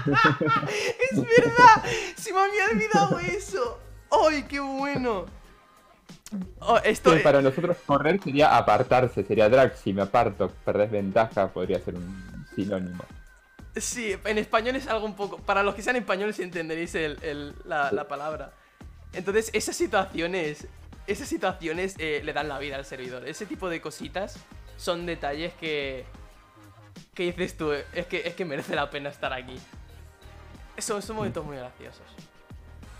[1.11, 1.83] es verdad,
[2.15, 3.79] se me había olvidado eso.
[4.09, 5.25] ¡Ay, qué bueno!
[6.59, 11.79] Oh, esto Para nosotros correr sería apartarse, sería drag, si me aparto, perdés ventaja, podría
[11.81, 13.03] ser un sinónimo.
[13.75, 15.37] Sí, en español es algo un poco.
[15.37, 16.95] Para los que sean españoles entenderéis
[17.65, 18.51] la, palabra.
[19.13, 20.67] Entonces, esas situaciones.
[21.11, 23.27] Esas situaciones eh, le dan la vida al servidor.
[23.27, 24.37] Ese tipo de cositas
[24.77, 26.05] son detalles que.
[27.13, 29.59] que dices tú, es que, es que merece la pena estar aquí.
[30.77, 32.05] Son, son momentos muy graciosos.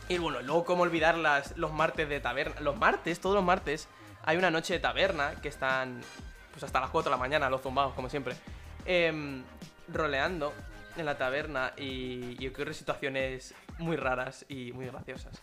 [0.09, 2.59] Y bueno, luego, cómo olvidar las, los martes de taberna.
[2.59, 3.87] Los martes, todos los martes,
[4.23, 6.01] hay una noche de taberna que están.
[6.51, 8.35] Pues hasta las 4 de la mañana, los zumbados, como siempre.
[8.85, 9.41] Eh,
[9.87, 10.53] roleando
[10.97, 15.41] en la taberna y, y situaciones muy raras y muy graciosas.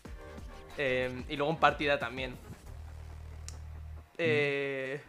[0.79, 2.35] Em, y luego en partida también.
[4.19, 5.01] Eh...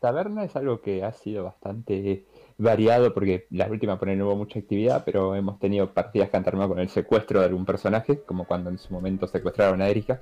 [0.00, 2.24] taberna es algo que ha sido bastante
[2.58, 6.44] variado porque la última por no hubo mucha actividad, pero hemos tenido partidas que han
[6.44, 10.20] terminado con el secuestro de algún personaje, como cuando en su momento secuestraron a Erika.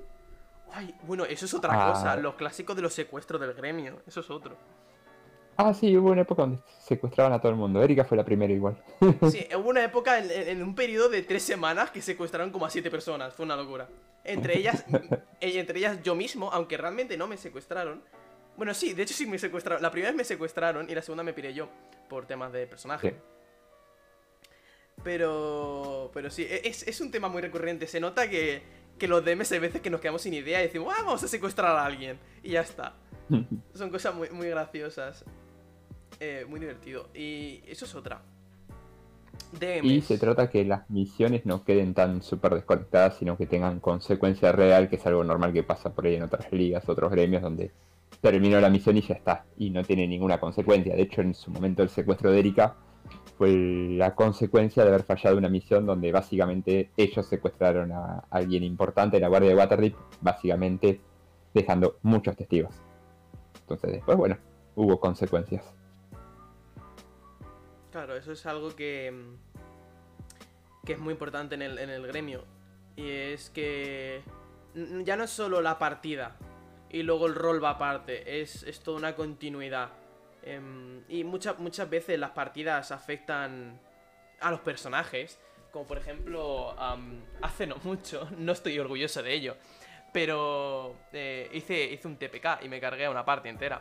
[0.72, 1.92] Ay, bueno, eso es otra ah.
[1.92, 4.56] cosa, los clásicos de los secuestros del gremio, eso es otro.
[5.56, 7.82] Ah, sí, hubo una época donde secuestraban a todo el mundo.
[7.82, 8.76] Erika fue la primera igual.
[9.30, 12.90] Sí, hubo una época en, un periodo de tres semanas que secuestraron como a siete
[12.90, 13.34] personas.
[13.34, 13.88] Fue una locura.
[14.24, 14.84] Entre ellas,
[15.40, 18.02] eh, entre ellas yo mismo, aunque realmente no me secuestraron.
[18.62, 19.82] Bueno, sí, de hecho sí me secuestraron.
[19.82, 21.68] La primera vez me secuestraron y la segunda me piré yo
[22.08, 23.16] por temas de personaje.
[25.02, 27.88] Pero, pero sí, e, es, un tema muy recurrente.
[27.88, 28.62] Se nota que,
[29.00, 31.26] que los DMs hay veces que nos quedamos sin idea y decimos, ah, vamos a
[31.26, 32.20] secuestrar a alguien.
[32.44, 32.94] Y ya está.
[33.74, 35.24] Son cosas muy, muy graciosas.
[36.20, 37.08] Eh, muy divertido.
[37.14, 38.22] Y eso es otra.
[39.82, 44.52] Y se trata que las misiones no queden tan súper desconectadas, sino que tengan consecuencia
[44.52, 47.72] real, que es algo normal que pasa por ahí en otras ligas, otros gremios, donde
[48.22, 50.94] terminó la misión y ya está, y no tiene ninguna consecuencia.
[50.94, 52.76] De hecho, en su momento el secuestro de Erika
[53.36, 59.16] fue la consecuencia de haber fallado una misión donde básicamente ellos secuestraron a alguien importante
[59.16, 61.00] en la guardia de Waterdeep, básicamente
[61.52, 62.72] dejando muchos testigos.
[63.62, 64.38] Entonces después, bueno,
[64.76, 65.64] hubo consecuencias.
[67.90, 72.44] Claro, eso es algo que, mm, que es muy importante en el, en el gremio.
[72.94, 74.22] Y es que
[75.04, 76.36] ya no es solo la partida
[76.92, 79.88] y luego el rol va aparte, es, es toda una continuidad.
[80.42, 83.80] Em, y muchas, muchas veces las partidas afectan
[84.40, 85.38] a los personajes.
[85.70, 86.76] Como por ejemplo,
[87.40, 89.56] hace no mucho, no estoy orgulloso de ello,
[90.12, 93.80] pero eh, hice, hice un TPK y me cargué a una parte entera.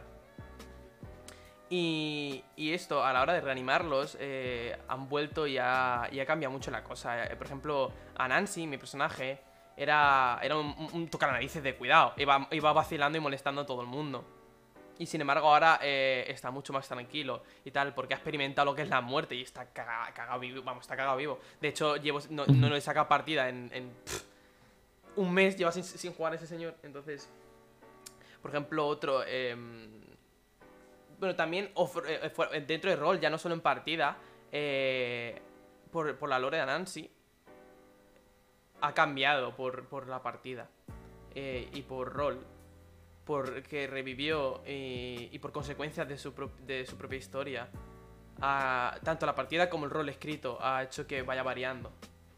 [1.73, 6.51] Y, esto, a la hora de reanimarlos, eh, han vuelto y ha, y ha, cambiado
[6.51, 7.23] mucho la cosa.
[7.23, 9.39] Eh, por ejemplo, a Nancy, mi personaje,
[9.77, 12.13] era, era un, un narices de cuidado.
[12.17, 14.25] Iba, iba, vacilando y molestando a todo el mundo.
[14.99, 18.75] Y sin embargo ahora eh, está mucho más tranquilo y tal, porque ha experimentado lo
[18.75, 20.61] que es la muerte y está cagado, vivo.
[20.63, 21.39] Vamos, está cagado vivo.
[21.59, 23.91] De hecho, llevo, no, no le saca partida en...
[25.15, 26.75] un mes lleva sin, sin, jugar ese señor.
[26.83, 27.29] Entonces,
[28.41, 29.23] por ejemplo, otro...
[29.25, 30.01] Em,
[31.21, 31.69] bueno, también
[32.07, 34.17] eh, eh, dentro de rol, ya no solo en partida,
[34.51, 35.39] eh,
[35.91, 37.11] por, la lore de Nancy,
[38.81, 40.69] ha cambiado por, la partida
[41.35, 42.45] y por rol,
[43.25, 46.33] porque revivió y, por consecuencias de su,
[46.65, 47.69] de su propia historia.
[49.03, 51.91] tanto la partida como el rol escrito ha hecho que vaya variando.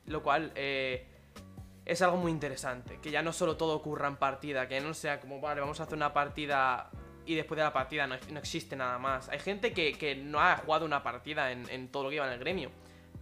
[0.05, 2.99] Lo cual es algo muy interesante.
[3.01, 5.83] Que ya no solo todo ocurra en partida, que no sea como, vale, vamos a
[5.83, 6.91] hacer una partida
[7.25, 9.29] y después de la partida no, existe nada más.
[9.29, 12.39] Hay gente que, no ha jugado una partida en, todo lo que iba en el
[12.39, 12.71] gremio,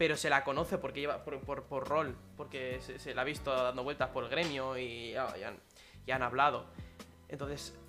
[0.01, 4.09] pero se la conoce porque lleva por, rol, porque se, la ha visto dando vueltas
[4.09, 6.65] por el gremio y, y, han, hablado.
[7.29, 7.79] Entonces,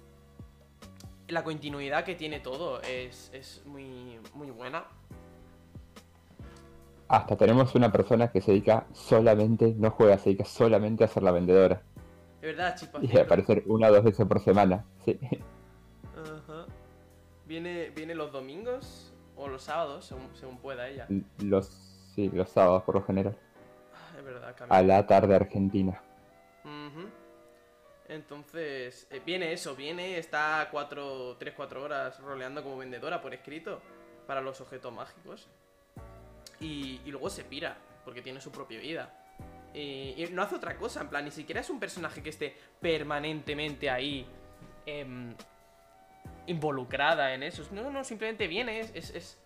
[1.28, 4.84] la continuidad que tiene todo es, muy, muy buena.
[7.08, 11.22] Hasta tenemos una persona que se dedica solamente, no juega, se dedica solamente a ser
[11.22, 11.80] la vendedora.
[12.42, 12.98] De verdad, chipa.
[13.00, 15.18] Y aparecer una o dos veces por semana, sí.
[17.46, 21.08] ¿Viene, los domingos o los sábados, según, pueda ella?
[21.38, 23.36] Los, sí, los sábados por lo general.
[23.94, 26.00] Ah, es verdad, A la tarde argentina.
[28.12, 33.80] Entonces, eh, viene eso, viene, está 3-4 horas roleando como vendedora por escrito
[34.26, 35.48] para los objetos mágicos.
[36.60, 39.14] Y, luego se pira, porque tiene su propia vida.
[39.72, 43.88] Y, no hace otra cosa, en plan, ni siquiera es un personaje que esté permanentemente
[43.88, 44.26] ahí
[44.84, 45.34] em,
[46.46, 47.66] involucrada en eso.
[47.72, 49.38] No, no, simplemente viene, es, es, es,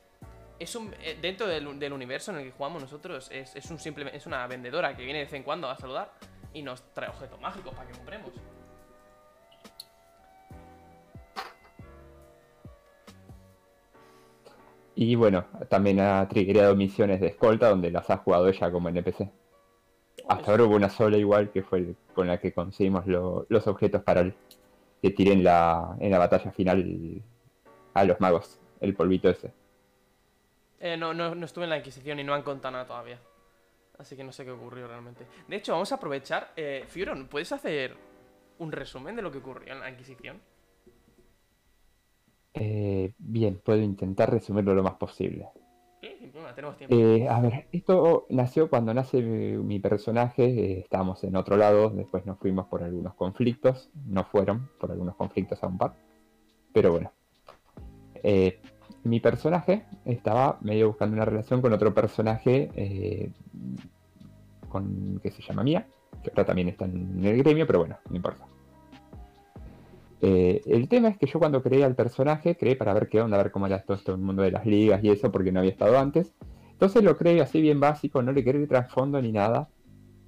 [0.74, 4.26] un, eh, dentro del, universo en el que jugamos nosotros, es, es, un simple, es
[4.26, 6.12] una vendedora que viene de vez en cuando a saludar
[6.52, 8.32] y nos trae objetos mágicos para que compremos.
[14.98, 19.28] Y bueno, también ha triggerado misiones de escolta donde las ha jugado ella como NPC.
[20.26, 24.22] Hasta ahora hubo una sola igual que fue con la que conseguimos los objetos para
[24.22, 24.34] el
[25.02, 27.22] que tiren la, en la batalla final
[27.92, 29.52] a los magos, el polvito ese.
[30.80, 33.20] Eh, no, no, no estuve en la Inquisición y no han contado nada todavía.
[33.98, 35.26] Así que no sé qué ocurrió realmente.
[35.48, 36.52] De hecho, vamos a aprovechar.
[36.56, 36.86] Eh,
[37.30, 37.96] ¿puedes hacer
[38.58, 40.40] un resumen de lo que ocurrió en la Inquisición?
[42.52, 45.48] Eh, bien, puedo intentar resumirlo lo más posible.
[46.36, 46.94] Problema, tenemos tiempo.
[46.94, 51.90] Eh, a ver, esto nació cuando nace mi, mi personaje, eh, estábamos en otro lado,
[51.90, 55.94] después nos fuimos por algunos conflictos, no fueron por algunos conflictos a un par,
[56.72, 57.12] pero bueno.
[58.22, 58.60] Eh,
[59.06, 63.30] mi personaje estaba medio buscando una relación con otro personaje eh,
[64.68, 65.86] con, que se llama Mía,
[66.22, 68.46] que ahora también está en el gremio, pero bueno, no importa.
[70.22, 73.36] Eh, el tema es que yo cuando creé al personaje, creé para ver qué onda,
[73.36, 75.72] ver cómo era todo esto el mundo de las ligas y eso, porque no había
[75.72, 76.32] estado antes.
[76.72, 79.68] Entonces lo creé así bien básico, no le quería trasfondo ni nada.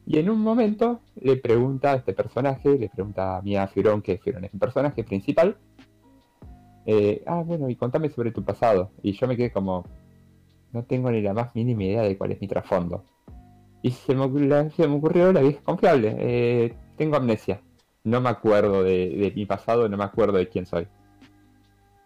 [0.07, 4.19] Y en un momento le pregunta a este personaje, le pregunta a Mia Fiorón, que
[4.19, 5.59] Fiorón es un personaje principal.
[6.91, 8.91] Eh, ah, bueno, y contame sobre tu pasado.
[9.03, 9.85] Y yo me quedé como,
[10.73, 13.05] no tengo ni la más mínima idea de cuál es mi trasfondo.
[13.83, 17.61] Y se me, ocu- la- se me ocurrió la vieja confiable, eh, tengo amnesia.
[18.05, 20.89] No me acuerdo de, de mi pasado, no me acuerdo de quién soy.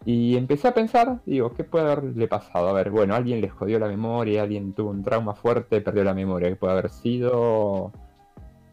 [0.05, 2.67] Y empecé a pensar, digo, ¿qué puede haberle pasado?
[2.67, 6.13] A ver, bueno, alguien le jodió la memoria, alguien tuvo un trauma fuerte, perdió la
[6.13, 6.49] memoria.
[6.49, 7.93] ¿Qué puede haber sido?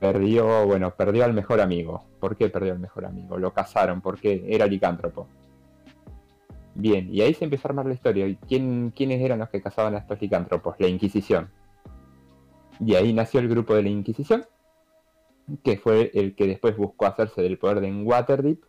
[0.00, 2.02] Perdió, bueno, perdió al mejor amigo.
[2.18, 3.38] ¿Por qué perdió al mejor amigo?
[3.38, 5.28] Lo casaron, porque era licántropo.
[6.80, 8.26] Bien, y ahí se empezó a armar la historia.
[8.26, 10.76] ¿Y quién, quiénes eran los que cazaban a estos licántropos?
[10.78, 11.50] La Inquisición.
[12.80, 14.46] Y ahí nació el grupo de la Inquisición,
[15.62, 18.64] que fue el que después buscó hacerse del poder de Waterdeep.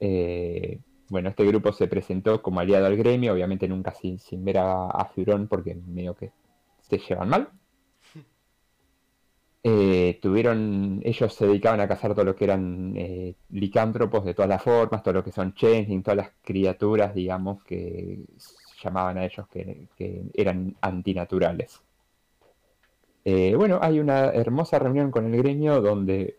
[0.00, 4.58] Eh, bueno, este grupo se presentó como aliado al gremio, obviamente nunca sin, sin ver
[4.58, 6.30] a, a Furón porque medio que
[6.80, 7.48] se llevan mal.
[9.62, 14.48] Eh, tuvieron, ellos se dedicaban a cazar todo lo que eran eh, licántropos de todas
[14.48, 18.20] las formas, todo lo que son changeling, todas las criaturas, digamos, que
[18.82, 19.86] llamaban a ellos que,
[20.32, 21.82] eran antinaturales.
[23.24, 26.36] Eh, bueno, hay una hermosa reunión con el gremio donde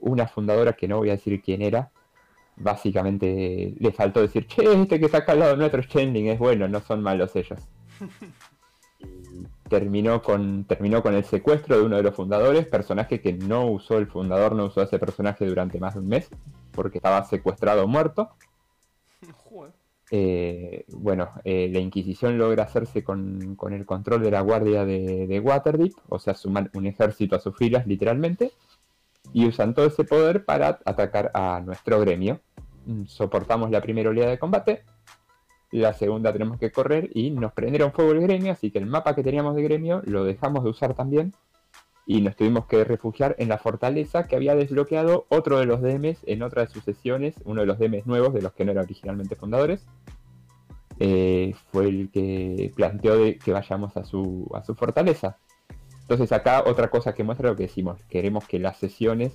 [0.00, 1.90] una fundadora, que no voy a decir quién era,
[2.56, 6.66] básicamente le faltó decir, che, este que está acá al lado nuestro es es bueno,
[6.66, 7.60] no son malos ellos.
[9.68, 13.98] Terminó con, terminó con el secuestro de uno de los fundadores, personaje que no usó
[13.98, 16.28] el fundador, no usó ese personaje durante más de un mes,
[16.72, 18.30] porque estaba secuestrado o muerto.
[20.12, 25.26] Eh, bueno, eh, la Inquisición logra hacerse con, con el control de la guardia de,
[25.26, 28.52] de Waterdeep, o sea, suman un ejército a sus filas literalmente,
[29.32, 32.40] y usan todo ese poder para atacar a nuestro gremio.
[32.86, 34.84] Mm, Soportamos la primera oleada de combate,
[35.70, 39.14] la segunda tenemos que correr y nos prendieron fuego el gremio, así que el mapa
[39.14, 41.32] que teníamos de gremio lo dejamos de usar también
[42.06, 46.18] y nos tuvimos que refugiar en la fortaleza que había desbloqueado otro de los DMs
[46.26, 48.84] en otra de sus sesiones, uno de los DMs nuevos de los que no eran
[48.84, 49.84] originalmente fundadores.
[50.98, 55.36] Eh, fue el que planteó que vayamos a su, a su fortaleza.
[56.02, 59.32] Entonces acá otra cosa que muestra lo que decimos, queremos que las sesiones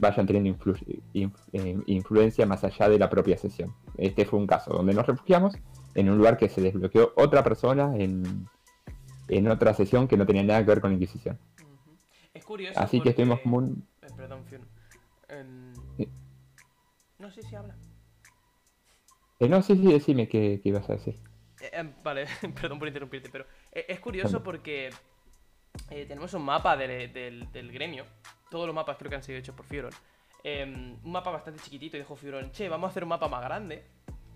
[0.00, 3.74] vayan teniendo influ- inf- eh, influencia más allá de la propia sesión.
[3.96, 5.54] Este fue un caso donde nos refugiamos
[5.94, 8.48] en un lugar que se desbloqueó otra persona en,
[9.28, 11.38] en otra sesión que no tenía nada que ver con la Inquisición.
[12.32, 12.80] Es curioso.
[12.80, 13.86] Así que estuvimos como un...
[14.02, 14.62] Eh, perdón, Fion.
[15.96, 16.08] Sí.
[17.18, 17.76] No sé si habla.
[19.38, 21.18] eh, no, sí, sí, decime qué, qué ibas a decir.
[21.60, 22.26] Eh, vale,
[22.60, 24.90] perdón por interrumpirte, pero es curioso porque
[25.88, 27.12] tenemos un mapa del-
[27.52, 28.04] del gremio.
[28.50, 29.92] Todos los mapas creo que han sido hechos por Fioron.
[30.42, 33.42] Em, un mapa bastante chiquitito y dijo Fioron, che, vamos a hacer un mapa más
[33.42, 33.84] grande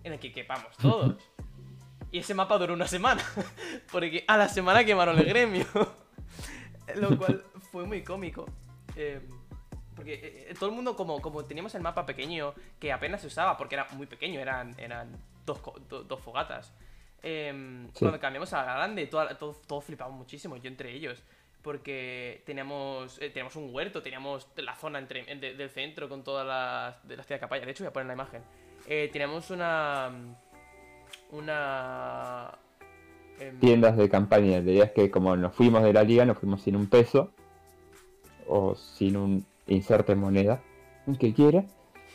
[0.02, 1.16] en el que quepamos todos.
[2.12, 3.22] y ese mapa duró una semana,
[3.92, 5.66] porque a la semana quemaron el gremio.
[6.96, 8.46] Lo cual fue muy cómico.
[8.96, 9.22] Em,
[9.96, 13.28] porque eh, eh, todo el mundo, como, como teníamos el mapa pequeño, que apenas se
[13.28, 16.72] usaba, porque era muy pequeño, eran, eran dos, do- dos fogatas.
[17.22, 18.00] Em, Sí.
[18.00, 21.22] Cuando cambiamos a grande, toda- todos todo flipamos muchísimo, yo entre ellos.
[21.64, 26.22] Porque teníamos, eh, teníamos un huerto, teníamos la zona entre, en- de- del centro con
[26.22, 27.64] todas las de las tías capaya.
[27.64, 28.42] De hecho, voy a poner la imagen.
[28.86, 30.12] Eh, teníamos una.
[31.30, 32.50] Una.
[33.40, 36.38] em, Tiendas de campaña, la idea es que como nos fuimos de la liga, nos
[36.38, 37.32] fuimos sin un peso
[38.46, 40.60] o sin un inserte moneda,
[41.18, 41.64] que quiera.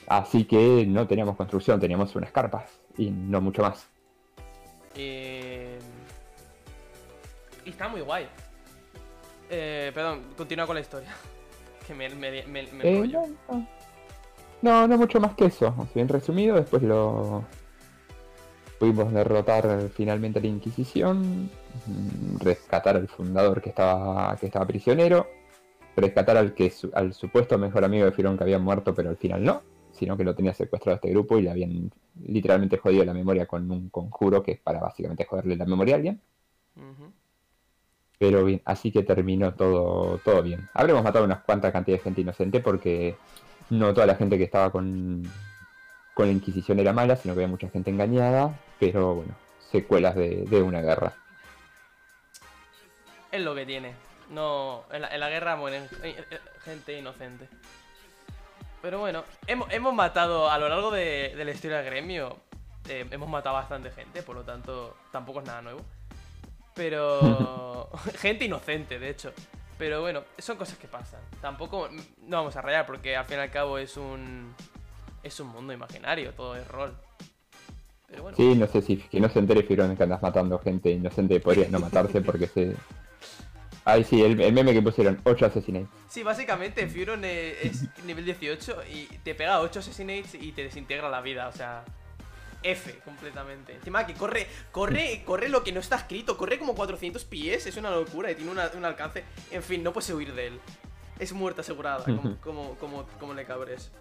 [0.07, 3.89] Así que no teníamos construcción, teníamos unas carpas y no mucho más.
[4.95, 5.79] Eh,
[7.65, 8.27] Y está muy guay.
[9.49, 11.09] Eh, perdón, continúa con la historia.
[11.87, 13.67] Que me, me, me, me Eh, no, no.
[14.61, 15.69] no, no mucho más que eso.
[15.75, 17.43] O sea, Bien resumido, después lo
[18.77, 21.49] pudimos derrotar finalmente a la Inquisición,
[21.87, 25.27] mm, rescatar al fundador que estaba, que estaba prisionero,
[25.95, 29.17] rescatar al que su- al supuesto mejor amigo de Firón que había muerto, pero al
[29.17, 29.61] final no.
[29.91, 31.91] sino que lo tenía secuestrado este grupo y le habían
[32.23, 35.97] literalmente jodido la memoria con un conjuro que es para básicamente joderle la memoria a
[35.97, 36.21] alguien.
[38.19, 40.69] Pero bien, así que terminó todo, todo bien.
[40.73, 43.15] Habremos matado unas cuantas cantidades de gente inocente porque
[43.69, 45.23] no toda la gente que estaba con,
[46.13, 49.33] con la Inquisición era mala, sino que había mucha gente engañada, pero bueno,
[49.71, 51.13] secuelas de, de una guerra.
[53.31, 53.93] Es lo que tiene.
[54.29, 57.47] No, en la, en la guerra mueren eh, eh, gente inocente.
[58.81, 62.37] Pero bueno, hemos, hemos matado a lo largo de, de la historia del gremio.
[62.89, 65.81] eh, hemos matado bastante gente, por lo tanto, tampoco es nada nuevo.
[66.75, 67.89] Pero.
[68.17, 69.33] gente inocente, de hecho.
[69.77, 71.21] Pero bueno, son cosas que pasan.
[71.41, 71.89] Tampoco.
[72.27, 74.53] No vamos a rayar, porque al fin y al cabo es un.
[75.23, 76.95] Es un mundo imaginario, todo es rol.
[78.07, 78.37] Pero bueno.
[78.37, 81.67] Sí, no sé si que no se entere Firón que andas matando gente inocente podría
[81.69, 82.75] no matarse porque se...
[83.85, 85.89] Ay, sí, el, el meme que pusieron, 8 asesinatos.
[86.09, 91.09] Sí, básicamente Furon eh, es nivel 18 y te pega 8 assassinates y te desintegra
[91.09, 91.83] la vida, o sea,
[92.63, 93.75] F completamente.
[93.75, 97.77] Encima que corre, corre, corre lo que no está escrito, corre como 400 pies, es
[97.77, 100.59] una locura y tiene una- un alcance, en fin, no puedes huir de él.
[101.19, 103.91] Es muerte asegurada, como, como, como, como le cabres.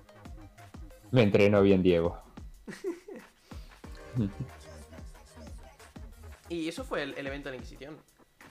[1.10, 2.20] Me entrenó bien Diego.
[6.48, 7.96] Y eso fue el, el evento de la Inquisición.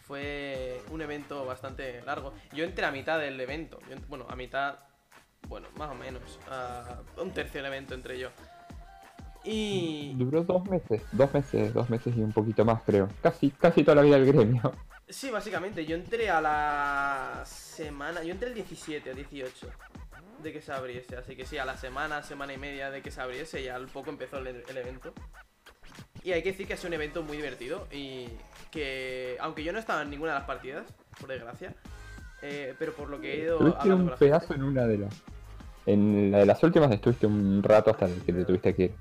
[0.05, 2.33] Fue un evento bastante largo.
[2.53, 3.79] Yo entré a mitad del evento.
[3.89, 4.77] Yo bueno, a mitad.
[5.47, 6.39] Bueno, más o menos.
[6.49, 8.29] A un tercio del evento entre yo.
[9.43, 10.13] Y.
[10.15, 13.09] Duró dos meses, dos meses, dos meses y un poquito más creo.
[13.21, 14.73] Casi, casi toda la vida del gremio.
[15.07, 15.85] Sí, básicamente.
[15.85, 18.23] Yo entré a la semana.
[18.23, 19.67] Yo entré el 17 o 18
[20.43, 21.15] de que se abriese.
[21.15, 23.87] Así que sí, a la semana, semana y media de que se abriese, ya al
[23.87, 25.13] poco empezó el, el evento.
[26.23, 28.27] Y hay que decir que es un evento muy divertido y
[28.71, 30.85] que, aunque yo no estaba en ninguna de las partidas,
[31.19, 31.73] por desgracia,
[32.41, 35.13] eh, pero por lo que he ido Tuviste un pedazo gente, en una de las...
[35.85, 38.91] En la de las últimas estuviste un rato hasta que te tuviste que ir.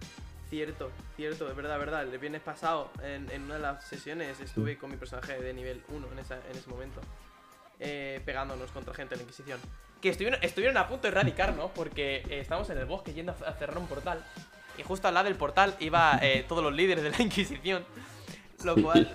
[0.57, 4.79] Cierto, cierto, es verdad, verdad, el viernes pasado, en, en una de las sesiones, estuve
[4.79, 7.03] con mi personaje de nivel 1 en, esa, en ese momento,
[7.79, 9.61] eh, pegándonos contra gente de la Inquisición.
[10.01, 13.53] Que estuvieron, estuvieron a punto de erradicarnos porque eh, estábamos en el bosque yendo a,
[13.53, 14.25] cerrar un portal.
[14.79, 17.85] Y justo al lado del portal iba eh, todos los líderes de la Inquisición.
[18.65, 19.11] Lo cual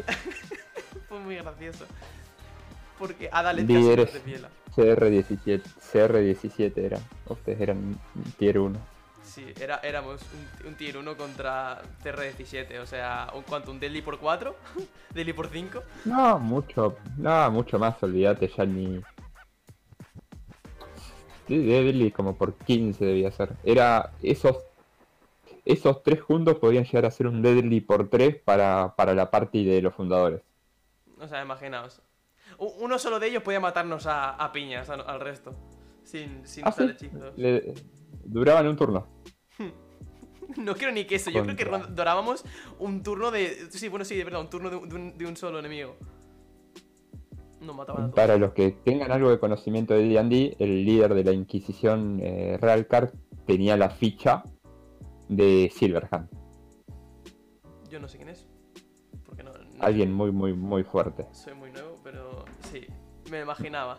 [1.09, 1.87] fue muy gracioso.
[2.99, 4.13] Porque Ada le Líderes.
[4.13, 4.49] de piela.
[4.75, 6.99] CR17, CR17 era.
[7.25, 7.99] Ustedes eran
[8.37, 8.90] tier 1.
[9.24, 10.22] Sí, era, éramos
[10.63, 12.80] un, un tier 1 contra CR17.
[12.80, 14.55] O sea, un cuánto, un Deadly por 4,
[15.13, 15.84] Deadly por 5.
[16.03, 19.01] No, mucho, no, mucho más, olvídate, ya ni...
[21.47, 23.49] Sí, Deadly como por 15 debía ser.
[23.63, 24.57] Era esos...
[25.65, 29.63] Esos tres juntos podían llegar a ser un Deadly por 3 para, para la party
[29.65, 30.41] de los fundadores.
[31.19, 32.01] O sea, imaginaos.
[32.57, 35.53] Uno solo de ellos podía matarnos a, a piñas al, al resto.
[36.03, 37.34] Sin, sin Ah, usar sí, hechizos.
[37.38, 37.74] le-
[38.26, 39.07] duraban un turno.
[40.57, 41.30] No quiero ni que eso.
[41.30, 41.63] Yo creo que
[41.93, 42.43] durábamos
[42.78, 43.69] un turno de.
[43.72, 45.95] Sí, bueno, sí, de verdad, un turno de, un- de solo enemigo.
[47.61, 48.15] Nos mataban a todos.
[48.15, 52.57] Para los que tengan algo de conocimiento de D&D, el líder de la Inquisición, eh,
[52.59, 53.13] Realcar,
[53.45, 54.43] tenía la ficha
[55.30, 56.28] de Silverhand.
[57.89, 58.45] Yo no sé quién es.
[59.26, 59.51] Porque no.
[59.53, 61.28] no- Alguien muy, muy, muy fuerte.
[61.32, 62.86] Soy muy nuevo, pero sí,
[63.32, 63.97] me imaginaba.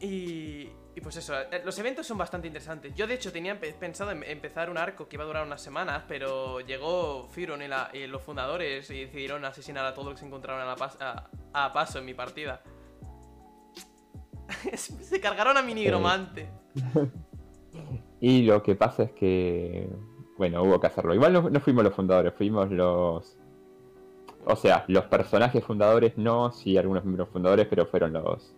[0.00, 2.94] Y, y pues eso, eh, los eventos son bastante interesantes.
[2.94, 6.04] Yo de hecho tenía pensado en empezar un arco que iba a durar unas semanas,
[6.06, 10.60] pero llegó Firon y, los fundadores y decidieron asesinar a todos los que se encontraron
[10.62, 12.62] a, la pas- a- a paso en mi partida.
[14.74, 16.48] se cargaron a mi nigromante.
[18.20, 19.88] Y lo que pasa es que,
[20.38, 21.12] bueno, hubo que hacerlo.
[21.12, 23.36] Igual no, no fuimos los fundadores, fuimos los...
[24.44, 28.54] O sea, los personajes fundadores no, sí algunos miembros fundadores, pero fueron los...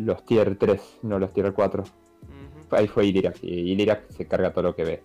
[0.00, 1.82] Los tier 3, no los tier 4.
[1.82, 2.74] Ujú.
[2.74, 5.02] Ahí fue Ilirak, y Ilirak se carga todo lo que ve.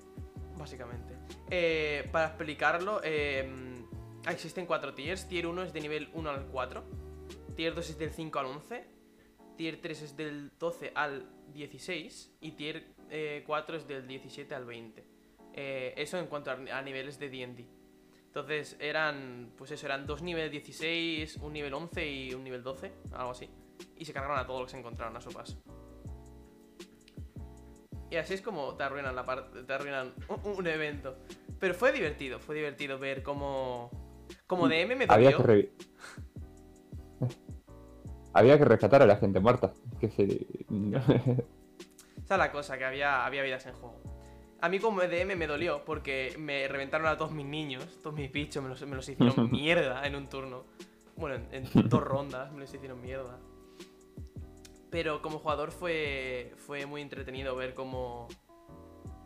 [0.57, 1.13] Básicamente.
[1.49, 3.47] Eh, para explicarlo, eh,
[4.29, 5.27] existen cuatro tiers.
[5.27, 6.83] Tier 1 es de nivel 1 al 4.
[7.55, 8.85] Tier 2 es del 5 al 11.
[9.57, 12.37] Tier 3 es del 12 al 16.
[12.41, 15.03] Y Tier eh, 4 es del 17 al 20.
[15.53, 17.65] Eh, eso en cuanto a, a niveles de DD.
[18.27, 22.91] Entonces eran, pues eso, eran dos niveles 16, un nivel 11 y un nivel 12,
[23.13, 23.49] algo así.
[23.97, 25.57] Y se cargaron a todos los que se encontraron a su paso.
[28.11, 31.17] Y así es como te arruinan la parte, te arruinan un, un evento.
[31.59, 33.89] Pero fue divertido, fue divertido ver cómo
[34.47, 35.37] como DM me Había dolió.
[35.37, 35.71] que, re-
[38.33, 39.73] Había que rescatar a la gente muerta.
[39.99, 40.25] Que se...
[42.23, 44.01] Esa es la cosa, que había, había vidas en juego.
[44.61, 48.31] A mí como DM me dolió porque me reventaron a todos mis niños, todos mis
[48.31, 50.63] bichos, me los, me los hicieron mierda en un turno.
[51.17, 53.39] Bueno, en, en dos rondas me los hicieron mierda.
[54.95, 58.29] Pero como jugador fue, fue muy entretenido ver cómo,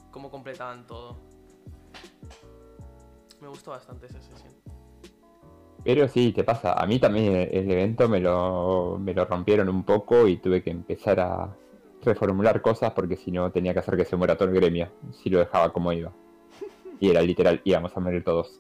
[0.10, 1.20] cómo completaban todo.
[3.40, 4.52] Me gustó bastante esa sesión.
[5.84, 6.74] Pero sí, te pasa.
[6.74, 10.72] A mí también el evento me lo, me lo rompieron un poco y tuve que
[10.72, 11.56] empezar a
[12.02, 14.90] reformular cosas porque si no tenía que hacer que se muera todo el gremio.
[15.12, 16.12] Si lo dejaba como iba.
[17.00, 18.60] Y era literal, íbamos a morir todos.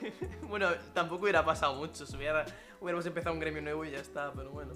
[0.48, 2.06] bueno, tampoco hubiera pasado mucho.
[2.06, 2.46] Si hubiera,
[2.80, 4.72] hubiéramos empezado un gremio nuevo y ya está, pero bueno.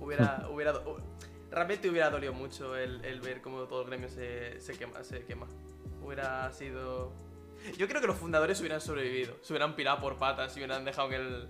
[0.00, 0.48] Hubiera.
[0.50, 0.74] hubiera
[1.50, 5.24] realmente hubiera dolido mucho el, el, ver cómo todo el gremio se, se, quema, se
[5.24, 5.46] quema.
[6.02, 7.12] Hubiera sido
[7.76, 9.34] yo creo que los fundadores hubieran sobrevivido.
[9.42, 11.48] Se hubieran pirado por patas y hubieran dejado que el.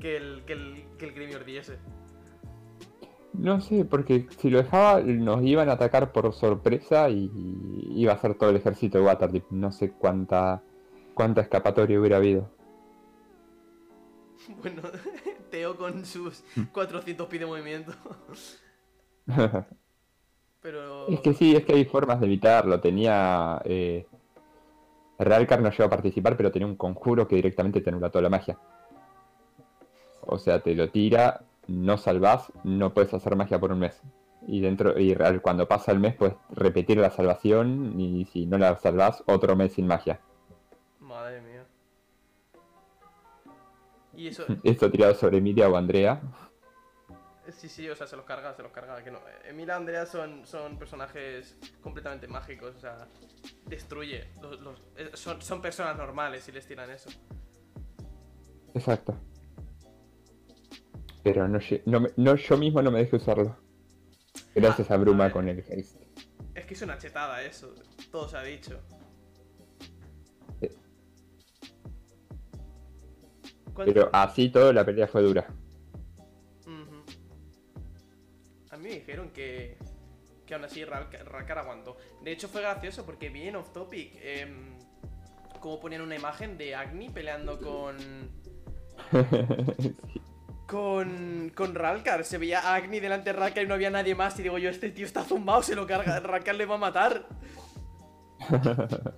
[0.00, 0.42] que el.
[0.44, 1.78] que el, que el gremio ardiese.
[3.32, 7.30] No sé, porque si lo dejaba, nos iban a atacar por sorpresa y
[7.94, 9.50] iba a ser todo el ejército de Waterdeep.
[9.50, 10.62] No sé cuánta.
[11.14, 12.50] cuánta escapatoria hubiera habido.
[14.62, 14.80] Bueno,
[15.50, 17.92] Teo con sus 400 pies de movimiento.
[20.60, 21.08] Pero.
[21.08, 22.80] Es que sí, es que hay formas de evitarlo.
[22.80, 23.60] Tenía.
[23.64, 24.06] Eh,
[25.18, 28.28] Realcar no llegó a participar, pero tenía un conjuro que directamente te anula toda la
[28.28, 28.58] magia.
[30.20, 34.02] O sea, te lo tira, no salvás, no puedes hacer magia por un mes.
[34.46, 38.76] Y dentro y cuando pasa el mes puedes repetir la salvación y si no la
[38.76, 40.20] salvás, otro mes sin magia.
[44.16, 44.44] ¿Y eso?
[44.64, 46.20] Esto tirado sobre Emilia o Andrea.
[47.56, 49.02] Sí, sí, o sea, se los carga, se los carga.
[49.04, 49.20] Que no.
[49.44, 53.06] Emilia y Andrea son, son personajes completamente mágicos, o sea,
[53.66, 54.28] destruye.
[54.96, 57.08] Eh, son, son, personas normales si les tiran eso.
[58.74, 59.16] Exacto.
[61.22, 61.58] Pero no,
[62.16, 63.56] no, yo mismo no me dejé usarlo.
[64.54, 66.06] Gracias a Bruma con el haste.
[66.54, 67.74] Es que es una chetada eso,
[68.10, 68.80] todo se ha dicho.
[73.84, 75.46] Pero así todo la pelea fue dura.
[78.70, 79.78] A mí me dijeron que,
[80.44, 81.96] que aún así Rakar aguantó.
[82.22, 84.46] De hecho fue gracioso porque vi en Off Topic eh,
[85.60, 87.96] como ponían una imagen de Agni peleando con...
[90.66, 94.36] Con, con Ralkar, se veía a Agni delante de Ralkar y no había nadie más.
[94.40, 97.24] Y digo yo, este tío está zumbado, se lo carga, Ralkar le va a matar.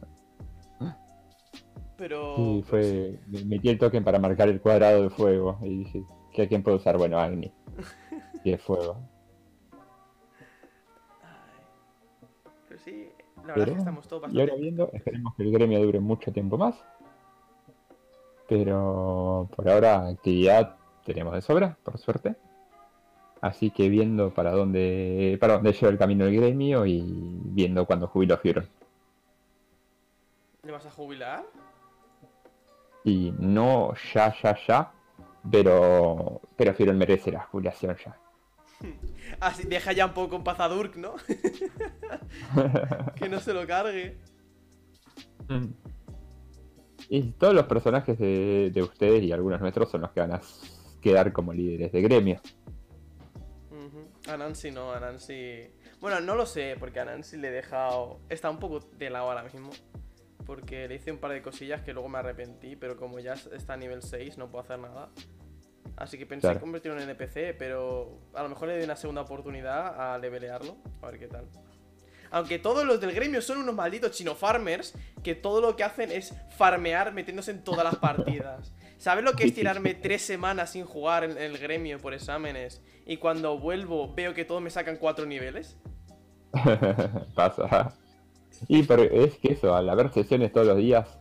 [1.99, 2.37] Pero.
[2.37, 3.19] Sí, fue.
[3.45, 5.59] Metí el token para marcar el cuadrado de fuego.
[5.63, 6.97] Y dije, ¿qué quién puedo usar?
[6.97, 7.53] Bueno, Agni.
[8.45, 8.97] Y de fuego.
[13.49, 14.39] La verdad es que estamos todos bastante...
[14.39, 16.77] Y ahora viendo, esperemos que el gremio dure mucho tiempo más.
[18.47, 22.37] Pero por ahora actividad tenemos de sobra, por suerte.
[23.41, 27.03] Así que viendo para dónde para dónde lleva el camino el gremio y
[27.45, 28.69] viendo cuándo jubilo a.
[30.65, 31.45] ¿Le vas a jubilar?
[33.05, 34.93] Y no ya, ya, ya.
[35.51, 38.19] Pero, pero Fioron merece la jubilación ya.
[39.41, 41.15] Así deja ya un poco en paz a Durk, ¿no?
[43.17, 44.19] que no se lo cargue.
[45.49, 45.67] Mm.
[47.09, 50.41] Y todos los personajes de, ustedes y algunos nuestros son los que van a
[51.01, 52.41] quedar como líderes de gremio.
[54.29, 55.71] A Nancy no, a Nancy.
[56.01, 58.21] Bueno, no lo sé, porque a Nancy le he dejado.
[58.29, 59.71] Está un poco de lado ahora mismo.
[60.49, 63.75] Porque le hice un par de cosillas que luego me arrepentí, pero como ya está
[63.75, 65.11] a nivel 6, no puedo hacer nada.
[65.95, 69.21] Así que pensé en convertirlo en NPC, pero a lo mejor le doy una segunda
[69.21, 70.79] oportunidad a levelearlo.
[71.03, 71.45] A ver qué tal.
[72.31, 76.11] Aunque todos los del gremio son unos malditos chino farmers que todo lo que hacen
[76.11, 78.73] es farmear metiéndose en todas las partidas.
[78.97, 82.83] ¿Sabes lo que es tirarme tres semanas sin jugar en el gremio por exámenes?
[83.05, 85.77] Y cuando vuelvo veo que todos me sacan cuatro niveles.
[87.35, 87.95] Pasa.
[88.67, 91.19] Y pero es que eso, al haber sesiones todos los días,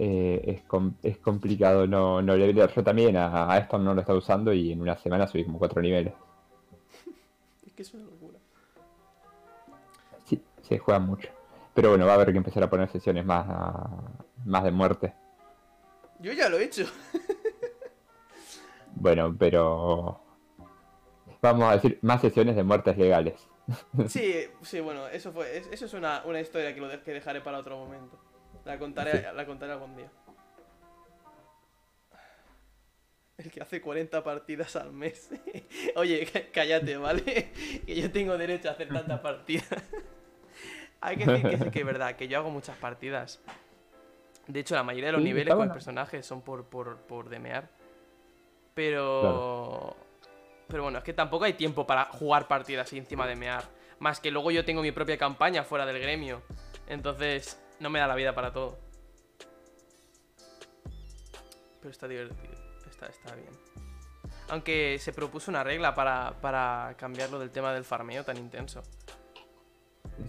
[0.00, 0.62] Eh, es,
[1.02, 2.36] es, complicado no, no.
[2.36, 5.58] Yo también a, a, esto no lo estaba usando y en una semana subí como
[5.58, 6.14] cuatro niveles.
[7.66, 8.38] es que es una locura.
[10.24, 11.28] Sí, se juega mucho.
[11.74, 13.44] Pero bueno, va a haber que empezar a poner sesiones más,
[14.44, 15.14] más de muerte.
[16.20, 16.84] Yo ya lo he hecho.
[18.94, 20.20] bueno, pero...
[21.42, 23.48] Vamos a decir, más sesiones de muertes legales.
[24.08, 27.58] Sí, sí, bueno, eso fue eso es una, una historia que, lo que dejaré para
[27.58, 28.18] otro momento.
[28.64, 30.10] La contaré, la contaré algún día.
[33.38, 35.30] El que hace 40 partidas al mes.
[35.96, 37.22] Oye, cállate, ¿vale?
[37.86, 39.68] que yo tengo derecho a hacer tantas partidas.
[41.00, 43.40] Hay que decir que sí que es verdad, que yo hago muchas partidas.
[44.48, 47.68] De hecho, la mayoría de los niveles con el personaje son por, por, por demear.
[48.74, 49.96] Pero...
[50.68, 53.64] Pero bueno, es que tampoco hay tiempo para jugar partidas encima de mear.
[53.98, 56.42] Más que luego yo tengo mi propia campaña fuera del gremio.
[56.86, 58.78] Entonces, no me da la vida para todo.
[61.80, 62.54] Pero está divertido.
[62.88, 63.48] está, está bien.
[64.50, 68.82] Aunque se propuso una regla para, para cambiarlo del tema del farmeo tan intenso.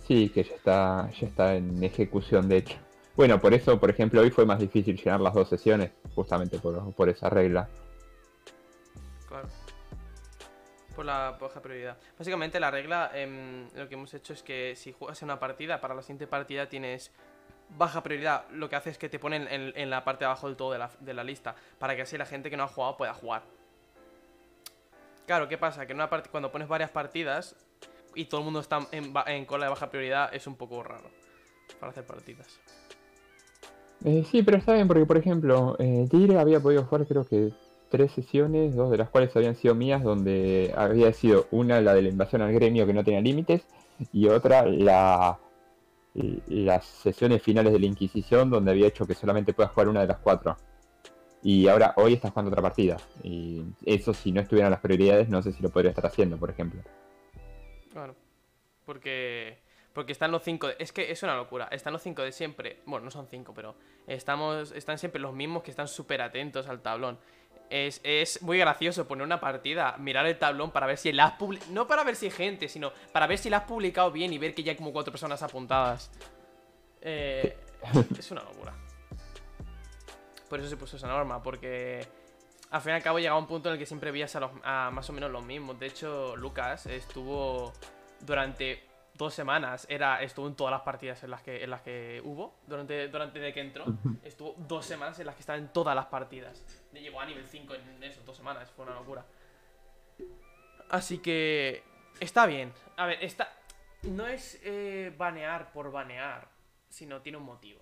[0.07, 2.77] Sí, que ya está, ya está en ejecución, de hecho.
[3.15, 6.93] Bueno, por eso, por ejemplo, hoy fue más difícil llenar las dos sesiones, justamente por,
[6.93, 7.67] por esa regla.
[9.27, 9.47] Claro.
[10.99, 11.95] Por la baja prioridad.
[12.17, 15.79] Básicamente la regla, em, lo que hemos hecho es que si juegas en una partida,
[15.79, 17.13] para la siguiente partida tienes
[17.77, 18.49] baja prioridad.
[18.51, 21.13] Lo que hace es que te ponen en, la parte de abajo del todo de
[21.13, 23.43] la, lista, para que así la gente que no ha jugado pueda jugar.
[25.25, 25.85] Claro, ¿qué pasa?
[25.85, 27.55] Que en una cuando pones varias partidas
[28.13, 31.09] y todo el mundo está en cola de baja prioridad, es un poco raro
[31.79, 32.59] para hacer partidas.
[34.03, 37.53] Eh, sí, pero está bien porque, por ejemplo, eh, Tigre había podido jugar creo que
[37.89, 42.03] tres sesiones, dos de las cuales habían sido mías, donde había sido una la de
[42.03, 43.65] la invasión al gremio que no tenía límites
[44.13, 45.39] y otra la
[46.13, 50.07] las sesiones finales de la Inquisición donde había hecho que solamente puedas jugar una de
[50.07, 50.57] las cuatro.
[51.41, 52.97] Y ahora, hoy estás jugando otra partida.
[53.23, 56.49] Y eso si no estuvieran las prioridades, no sé si lo podría estar haciendo, por
[56.49, 56.81] ejemplo.
[57.91, 58.15] Claro.
[58.85, 59.59] Porque.
[59.93, 61.67] Porque están los 5 Es que es una locura.
[61.71, 62.81] Están los 5 de siempre.
[62.85, 63.75] Bueno, no son 5, pero.
[64.07, 64.71] Estamos.
[64.73, 67.17] Están siempre los mismos que están súper atentos al tablón.
[67.69, 71.33] Es, es muy gracioso poner una partida, mirar el tablón para ver si la has
[71.33, 71.71] publicado.
[71.71, 74.37] No para ver si hay gente, sino para ver si la has publicado bien y
[74.37, 76.11] ver que ya hay como cuatro personas apuntadas.
[77.01, 77.57] Eh,
[78.17, 78.73] es una locura.
[80.49, 82.07] Por eso se puso esa norma, porque
[82.71, 84.51] al fin y al cabo llegaba un punto en el que siempre veías a, los,
[84.63, 85.79] a más o menos los mismos.
[85.79, 87.71] De hecho, Lucas estuvo
[88.21, 88.88] durante
[89.19, 92.55] dos semanas, era, estuvo en todas las partidas en las que, en las que hubo,
[92.65, 93.85] durante, durante de que entró.
[94.23, 96.63] Estuvo dos semanas en las que estaba en todas las partidas.
[96.93, 99.25] Llegó a nivel 5 en eso, dos semanas, fue una locura.
[100.89, 101.83] Así que
[102.19, 102.73] está bien.
[102.97, 103.53] A ver, está.
[104.03, 106.47] No es eh, banear por banear,
[106.89, 107.81] sino tiene un motivo.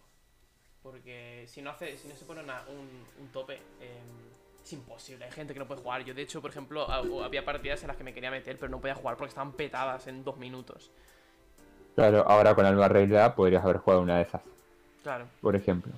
[0.81, 3.99] Porque si no hace, si no se pone una- un, un tope, eh,
[4.63, 5.25] es imposible.
[5.25, 6.03] Hay gente que no puede jugar.
[6.03, 8.69] Yo, de hecho, por ejemplo, ha- había partidas en las que me quería meter, pero
[8.69, 10.91] no podía jugar porque estaban petadas en dos minutos.
[11.97, 14.43] Claro, ahora con la nueva regla podrías haber jugado una de esas,
[15.01, 15.25] Claro.
[15.41, 15.91] por ejemplo.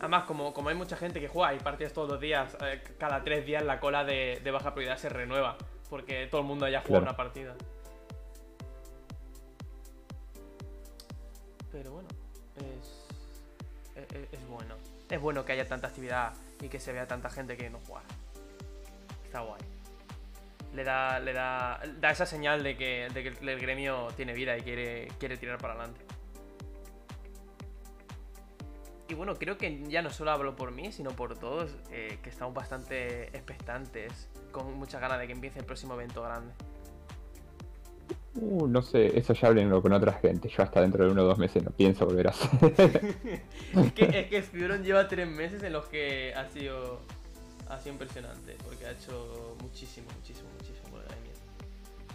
[0.00, 3.22] Además, como, como hay mucha gente que juega y partidas todos los días, eh, cada
[3.22, 5.56] tres días la cola de, de baja prioridad se renueva.
[5.88, 7.04] Porque todo el mundo haya jugado Claro.
[7.04, 7.54] una partida.
[11.70, 12.08] Pero bueno,
[12.56, 13.06] es,
[14.02, 14.74] es, es- es bueno.
[15.08, 18.02] Es bueno que haya tanta actividad y que se vea tanta gente que no juega.
[19.24, 19.60] Está guay.
[20.74, 24.56] Le da, le da, da esa señal de que, de que el gremio tiene vida
[24.56, 26.00] y quiere, quiere tirar para adelante.
[29.08, 32.30] Y bueno, creo que ya no solo hablo por mí, sino por todos, eh, que
[32.30, 36.52] estamos bastante expectantes, con muchas ganas de que empiece el próximo evento grande.
[38.36, 40.48] Uh, no sé, eso ya hablenlo con otra gente.
[40.48, 42.72] Yo hasta dentro de uno o dos meses no pienso volver a hacer.
[43.76, 47.00] es que, es que Spiron lleva tres meses en los que ha sido,
[47.68, 50.98] ha sido impresionante, porque ha hecho muchísimo, muchísimo, muchísimo.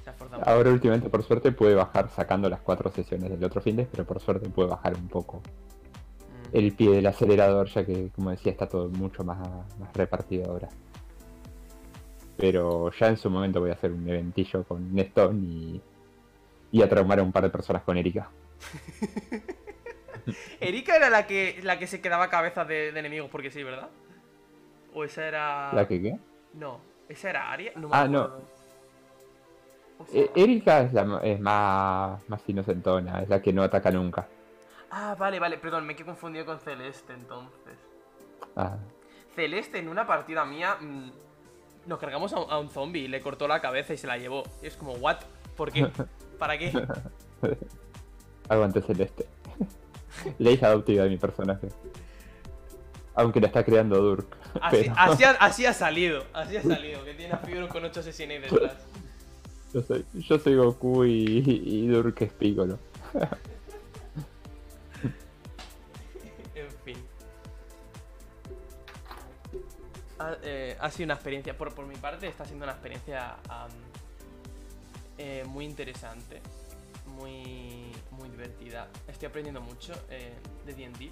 [0.04, 0.50] Se ha esforzado mucho.
[0.52, 4.06] Ahora últimamente por suerte puede bajar sacando las cuatro sesiones del otro fin de, pero
[4.06, 5.42] por suerte puede bajar un poco
[6.54, 6.58] Mm.
[6.58, 9.38] el pie del acelerador, ya que como decía está todo mucho más,
[9.80, 10.70] más repartido ahora.
[12.38, 15.82] Pero ya en su momento voy a hacer un eventillo con Neston y,
[16.72, 18.30] y a traumar a un par de personas con Erika.
[20.60, 23.90] Erika era la que, la que se quedaba cabeza de, de enemigos porque sí, ¿verdad?
[25.00, 25.72] ¿O esa era...?
[25.74, 26.20] ¿La que qué?
[26.56, 27.72] No, ¿esa era Aria?
[27.78, 28.20] No Ah, no.
[28.24, 28.44] acuerdo.
[30.00, 33.92] O sea- Eh, Erika es, la, es más, más inocentona, es la que no ataca
[33.92, 34.28] nunca.
[34.92, 37.78] Ah, vale, vale, perdón, me he confundido con Celeste entonces.
[38.58, 38.76] Ah,
[39.36, 41.12] Celeste en una partida mía mm,
[41.86, 44.44] nos cargamos a un, zombie, le cortó la cabeza y se la llevó.
[44.62, 45.20] Y es como, ¿what?
[45.56, 45.88] ¿Por qué?
[46.40, 46.74] ¿Para qué?
[48.50, 49.28] aguante celeste.
[50.40, 51.70] hija adoptiva de mi personaje.
[53.16, 54.36] Aunque la está creando Durk.
[54.62, 57.84] Así, pero- así ha, así ha salido, así ha salido, que tiene a Fibron con
[57.84, 58.74] 8 asesinos detrás.
[59.74, 62.80] Yo soy, yo soy Goku y, y Durk es Piccolo.
[66.56, 66.98] En fin.
[70.20, 73.36] Ha, eh, ha sido una experiencia, por, por mi parte, está siendo una experiencia
[75.18, 76.42] eh, muy interesante,
[77.06, 78.88] muy, muy divertida.
[79.08, 80.34] Estoy aprendiendo mucho eh,
[80.66, 81.12] de D&D.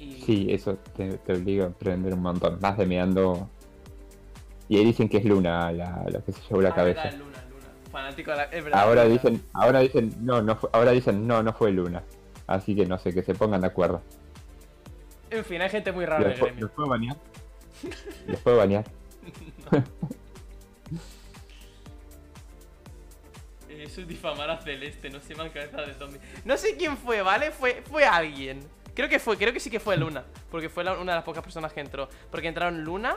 [0.00, 2.58] Y Sí, eso te, te obliga a aprender un montón.
[2.60, 3.48] Más de meando.
[4.68, 7.02] Y ahí dicen que es Luna la, la que se llevó la Ah, cabeza.
[7.04, 7.66] verdad, Luna, Luna.
[7.92, 8.44] Fanático de la...
[8.44, 9.12] Es verdad, Ahora verdad.
[9.22, 12.02] dicen, ahora dicen, no, no fue, ahora dicen, no, no fue Luna.
[12.46, 14.00] Así que no sé, que se pongan de acuerdo.
[15.30, 16.60] En fin, hay gente muy rara en ¿Los, el pu- gremio.
[16.66, 17.16] los puedo banear?
[18.26, 18.84] ¿Los puedo banear?
[23.68, 26.20] Eso es difamar a Celeste, no se me cabeza de zombie.
[26.44, 27.50] No sé quién fue, ¿vale?
[27.50, 28.60] Fue, fue alguien.
[28.94, 30.24] Creo que fue, creo que sí que fue Luna.
[30.50, 32.08] Porque fue una de las pocas personas que entró.
[32.30, 33.16] Porque entraron Luna.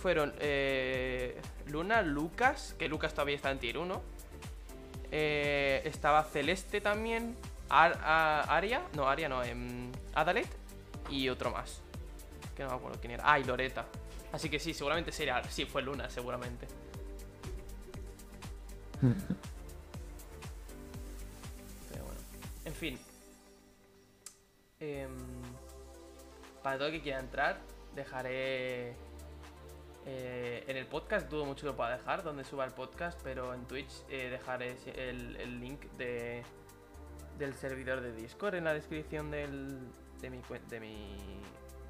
[0.00, 4.02] Fueron eh, Luna, Lucas, que Lucas todavía está en tier 1.
[5.10, 7.36] Eh, estaba Celeste también.
[7.68, 9.54] Aria, no, Aria no, eh,
[10.14, 10.48] Adalet.
[11.10, 11.82] Y otro más.
[12.56, 13.24] Que no me acuerdo quién era.
[13.26, 13.86] Ah, y Loreta.
[14.32, 15.42] Así que sí, seguramente sería.
[15.44, 16.66] Sí, fue Luna, seguramente.
[19.00, 19.14] Pero
[22.04, 22.20] bueno.
[22.64, 22.98] En fin.
[24.80, 25.10] Em,
[26.62, 27.60] para todo el que quiera entrar,
[27.94, 28.94] dejaré.
[30.06, 33.52] Eh, en el podcast dudo mucho que lo pueda dejar, donde suba el podcast, pero
[33.52, 36.42] en Twitch eh, dejaré el, link de,
[37.36, 39.78] del servidor de Discord en la descripción del,
[40.22, 40.38] de, mi,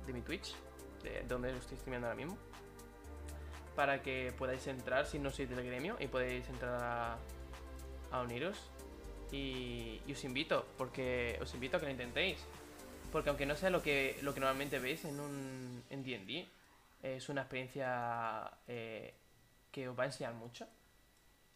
[0.06, 0.56] de, Twitch,
[1.04, 2.36] de donde lo estoy streamando ahora mismo
[3.78, 7.16] para que podáis entrar si no sois del gremio y podéis entrar
[8.10, 8.58] a, uniros.
[9.30, 12.44] Y, os invito, porque os invito a que lo intentéis.
[13.12, 16.46] Porque aunque no sea lo que, lo que normalmente veis en un en D&D,
[17.02, 19.14] es una experiencia eh,
[19.70, 20.66] que os va a enseñar mucho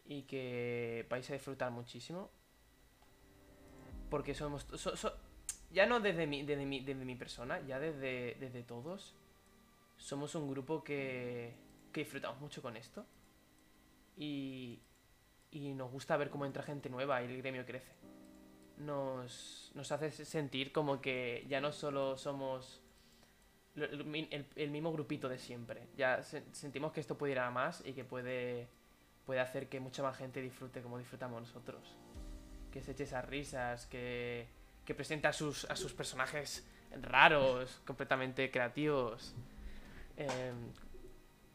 [0.07, 2.31] y que vais a disfrutar muchísimo.
[4.11, 4.67] Porque somos...
[5.71, 9.15] ya no desde mi, desde, mi, desde mi persona, ya desde, desde todos.
[9.97, 11.55] Somos un grupo que,
[11.93, 13.07] que disfrutamos mucho con esto.
[14.17, 14.81] Y,
[15.51, 17.93] y nos gusta ver cómo entra gente nueva y el gremio crece.
[18.79, 22.83] Nos, nos hace sentir como que ya no solo somos
[23.77, 25.87] el, mismo grupito de siempre.
[25.97, 28.69] Ya sentimos que esto puede ir a más y que puede,
[29.25, 31.97] puede hacer que mucha más gente disfrute como disfrutamos nosotros.
[32.73, 34.47] Que se eche esas risas, que,
[34.85, 36.67] que presente a sus, a sus personajes
[37.01, 39.35] raros, completamente creativos.
[40.17, 40.53] Eh,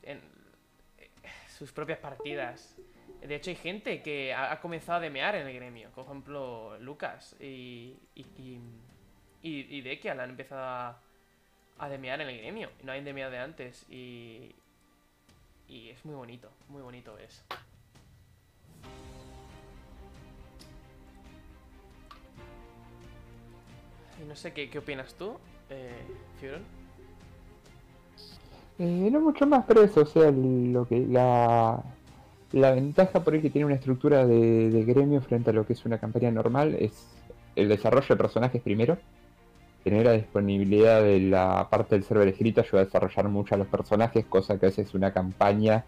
[0.04, 0.38] en
[1.58, 2.76] sus propias partidas.
[3.28, 5.90] De hecho, hay gente que ha, comenzado a demear en el gremio.
[5.92, 8.26] Por ejemplo, Lucas y, y,
[9.42, 10.96] y, y Dekia han empezado
[11.78, 12.70] a, demear en el gremio.
[12.84, 13.86] No hay demeado de antes.
[13.90, 14.56] Y,
[15.68, 16.50] y es muy bonito.
[16.70, 17.44] Muy bonito es.
[24.22, 25.38] Y no sé qué, qué opinas tú,
[25.70, 26.02] eh,
[28.80, 31.84] eh, no mucho más, pero eso, o sea, lo que la,
[32.52, 35.86] la ventaja por ahí que tiene una estructura de, gremio frente a lo que es
[35.86, 37.08] una campaña normal es
[37.56, 38.98] el desarrollo de personajes primero.
[39.84, 43.68] Tener la disponibilidad de la parte del server escrito ayuda a desarrollar mucho a los
[43.68, 45.86] personajes, cosa que a veces una campaña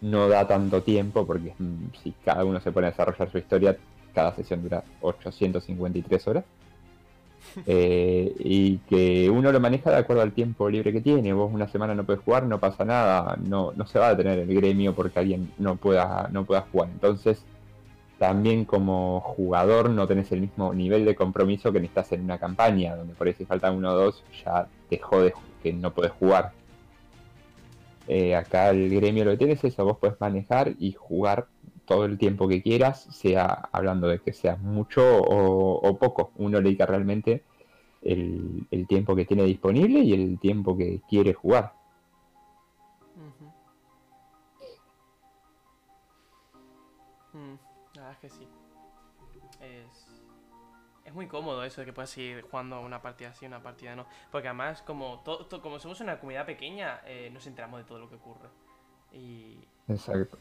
[0.00, 3.76] no da tanto tiempo, porque mm, si cada uno se pone a desarrollar su historia,
[4.14, 6.44] cada sesión dura 853 horas.
[7.66, 11.32] Eh, y que uno lo maneja de acuerdo al tiempo libre que tiene.
[11.32, 14.40] Vos una semana no puedes jugar, no pasa nada, no, no se va a detener
[14.40, 16.90] el gremio porque alguien no pueda, no pueda jugar.
[16.92, 17.44] Entonces,
[18.18, 22.96] también como jugador no tenés el mismo nivel de compromiso que necesitas en una campaña,
[22.96, 26.52] donde por ahí si faltan uno o dos, ya te jode que no puedes jugar.
[28.08, 31.48] Eh, acá el gremio lo que tienes es eso, vos puedes manejar y jugar
[31.86, 36.32] todo el tiempo que quieras, sea hablando de que sea mucho o, poco.
[36.36, 37.44] Uno le dedica realmente
[38.02, 41.72] el, tiempo que tiene disponible y el tiempo que quiere jugar.
[47.32, 47.54] Mm,
[47.94, 48.48] la verdad es que sí.
[49.60, 50.22] Es,
[51.04, 54.06] es muy cómodo eso de que puedas ir jugando una partida así, una partida no.
[54.32, 55.22] Porque además, como,
[55.62, 58.48] como somos una comunidad pequeña, eh, nos enteramos de todo lo que ocurre.
[59.12, 59.58] Y,
[59.88, 60.36] Exacto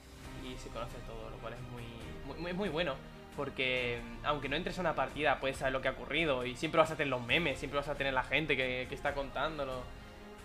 [0.45, 2.95] y se conoce todo, lo cual es muy, muy, muy bueno.
[3.35, 6.45] Porque mm, aunque no entres a una partida, puedes saber lo que ha ocurrido.
[6.45, 8.95] Y siempre vas a tener los memes, siempre vas a tener la gente que, que
[8.95, 9.83] está contándolo.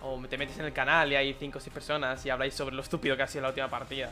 [0.01, 2.75] O te metes en el canal y hay 5 o 6 personas y habláis sobre
[2.75, 4.09] lo estúpido que ha sido la última partida.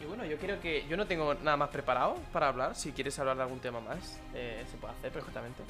[0.00, 2.74] Y bueno, yo creo que yo no tengo nada más preparado para hablar.
[2.74, 5.62] Si quieres hablar de algún tema más, eh, se puede hacer perfectamente.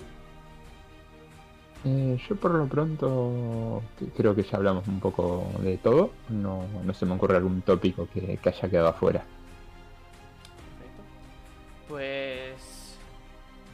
[1.89, 3.81] Eh, yo por lo pronto
[4.17, 6.11] creo que ya hablamos un poco de todo.
[6.31, 9.25] No, se me ocurre algún tópico que, haya quedado afuera.
[10.79, 11.03] Perfecto.
[11.87, 12.99] Pues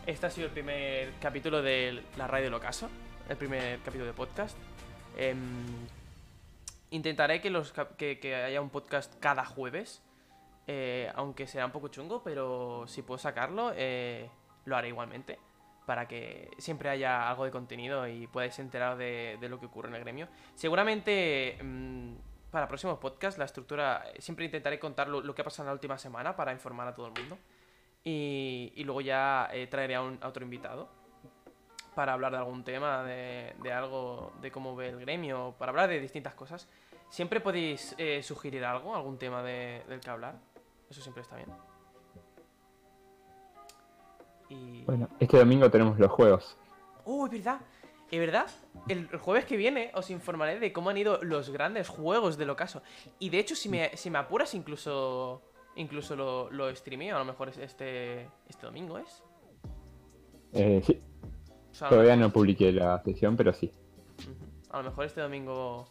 [0.05, 2.91] este ha sido el primer capítulo de la radio del ocaso.
[3.31, 4.59] El primer capítulo de podcast.
[5.17, 5.39] Em,
[6.91, 10.03] intentaré que, los, que, haya un podcast cada jueves.
[10.67, 14.29] Eh, aunque sea un poco chungo, pero si puedo sacarlo, eh,
[14.67, 15.39] lo haré igualmente
[15.87, 19.95] para que siempre haya algo de contenido y podáis enterar de, lo que ocurre en
[19.97, 20.29] el gremio.
[20.55, 22.15] Seguramente mm,
[22.51, 25.99] para próximos podcasts la estructura, siempre intentaré contar lo, que ha pasado en la última
[25.99, 27.39] semana para informar a todo el mundo.
[28.05, 30.89] Y, luego ya eh, traeré a, un, otro invitado
[31.95, 36.01] para hablar de algún tema, de, algo, de cómo ve el gremio, para hablar de
[36.01, 36.69] distintas cosas.
[37.09, 40.37] Siempre podéis eh, sugerir algo, algún tema del que hablar.
[40.91, 41.72] Eso siempre está bien.
[44.53, 44.85] Y...
[44.85, 46.57] Bueno, este domingo tenemos los juegos.
[47.05, 47.61] ¡Oh, es verdad!
[48.11, 48.47] Es verdad,
[48.89, 52.51] el, el jueves que viene os informaré de cómo han ido los grandes juegos del
[52.51, 52.83] ocaso.
[53.19, 55.41] Y de hecho, si me, si me apuras, incluso
[55.77, 57.17] incluso lo, lo streameo.
[57.17, 59.23] A lo mejor es este, este domingo, ¿es?
[60.53, 61.01] Eh, sí,
[61.71, 63.73] O sea, todavía no publiqué la sesión, pero sí.
[64.71, 65.87] A lo mejor este domingo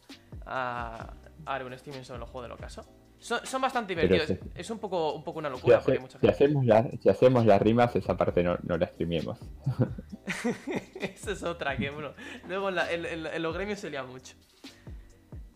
[0.45, 1.13] ah,
[1.45, 2.83] haré un streaming sobre los juegos del ocaso.
[3.21, 4.39] Son, son bastante divertidos.
[4.55, 6.89] Es un poco, un poco una Si, locura hace- porque hay mucha si hacemos la-
[7.01, 9.37] si hacemos las rimas, esa parte no, no la streamemos.
[10.99, 12.13] Eso es otra que, bueno,
[12.47, 14.35] luego en, la- en- en- en los gremios se lía mucho.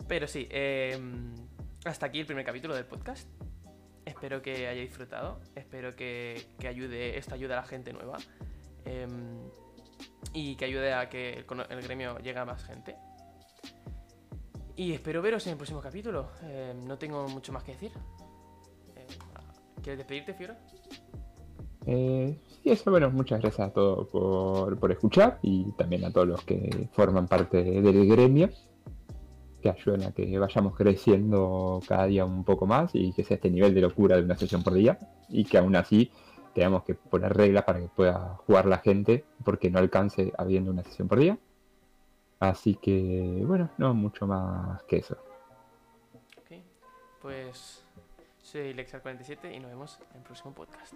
[0.08, 0.98] Pero sí, eh,
[1.84, 3.28] hasta aquí el primer capítulo del podcast.
[4.04, 5.40] Espero que haya disfrutado.
[5.56, 8.18] Espero que, que ayude, esto ayude a la gente nueva.
[8.84, 9.06] eh,
[10.32, 12.94] y que ayude a que el gremio llegue a más gente.
[14.76, 16.28] Y espero veros en el próximo capítulo.
[16.42, 17.92] Eh, no tengo mucho más que decir.
[18.94, 19.06] Eh,
[19.82, 20.58] ¿Quieres despedirte, Fiora?
[21.86, 26.26] Eh, sí, eso, bueno, muchas gracias a todos por, por escuchar y también a todos
[26.26, 28.50] los que forman parte del gremio,
[29.62, 33.50] que ayudan a que vayamos creciendo cada día un poco más y que sea este
[33.50, 34.98] nivel de locura de una sesión por día
[35.28, 36.10] y que aún así
[36.54, 40.82] tengamos que poner reglas para que pueda jugar la gente porque no alcance habiendo una
[40.82, 41.38] sesión por día.
[42.38, 45.16] Así que, bueno, no mucho más que eso.
[46.38, 46.60] Ok.
[47.22, 47.82] Pues
[48.42, 50.94] soy Lexar47 y nos vemos en el próximo podcast.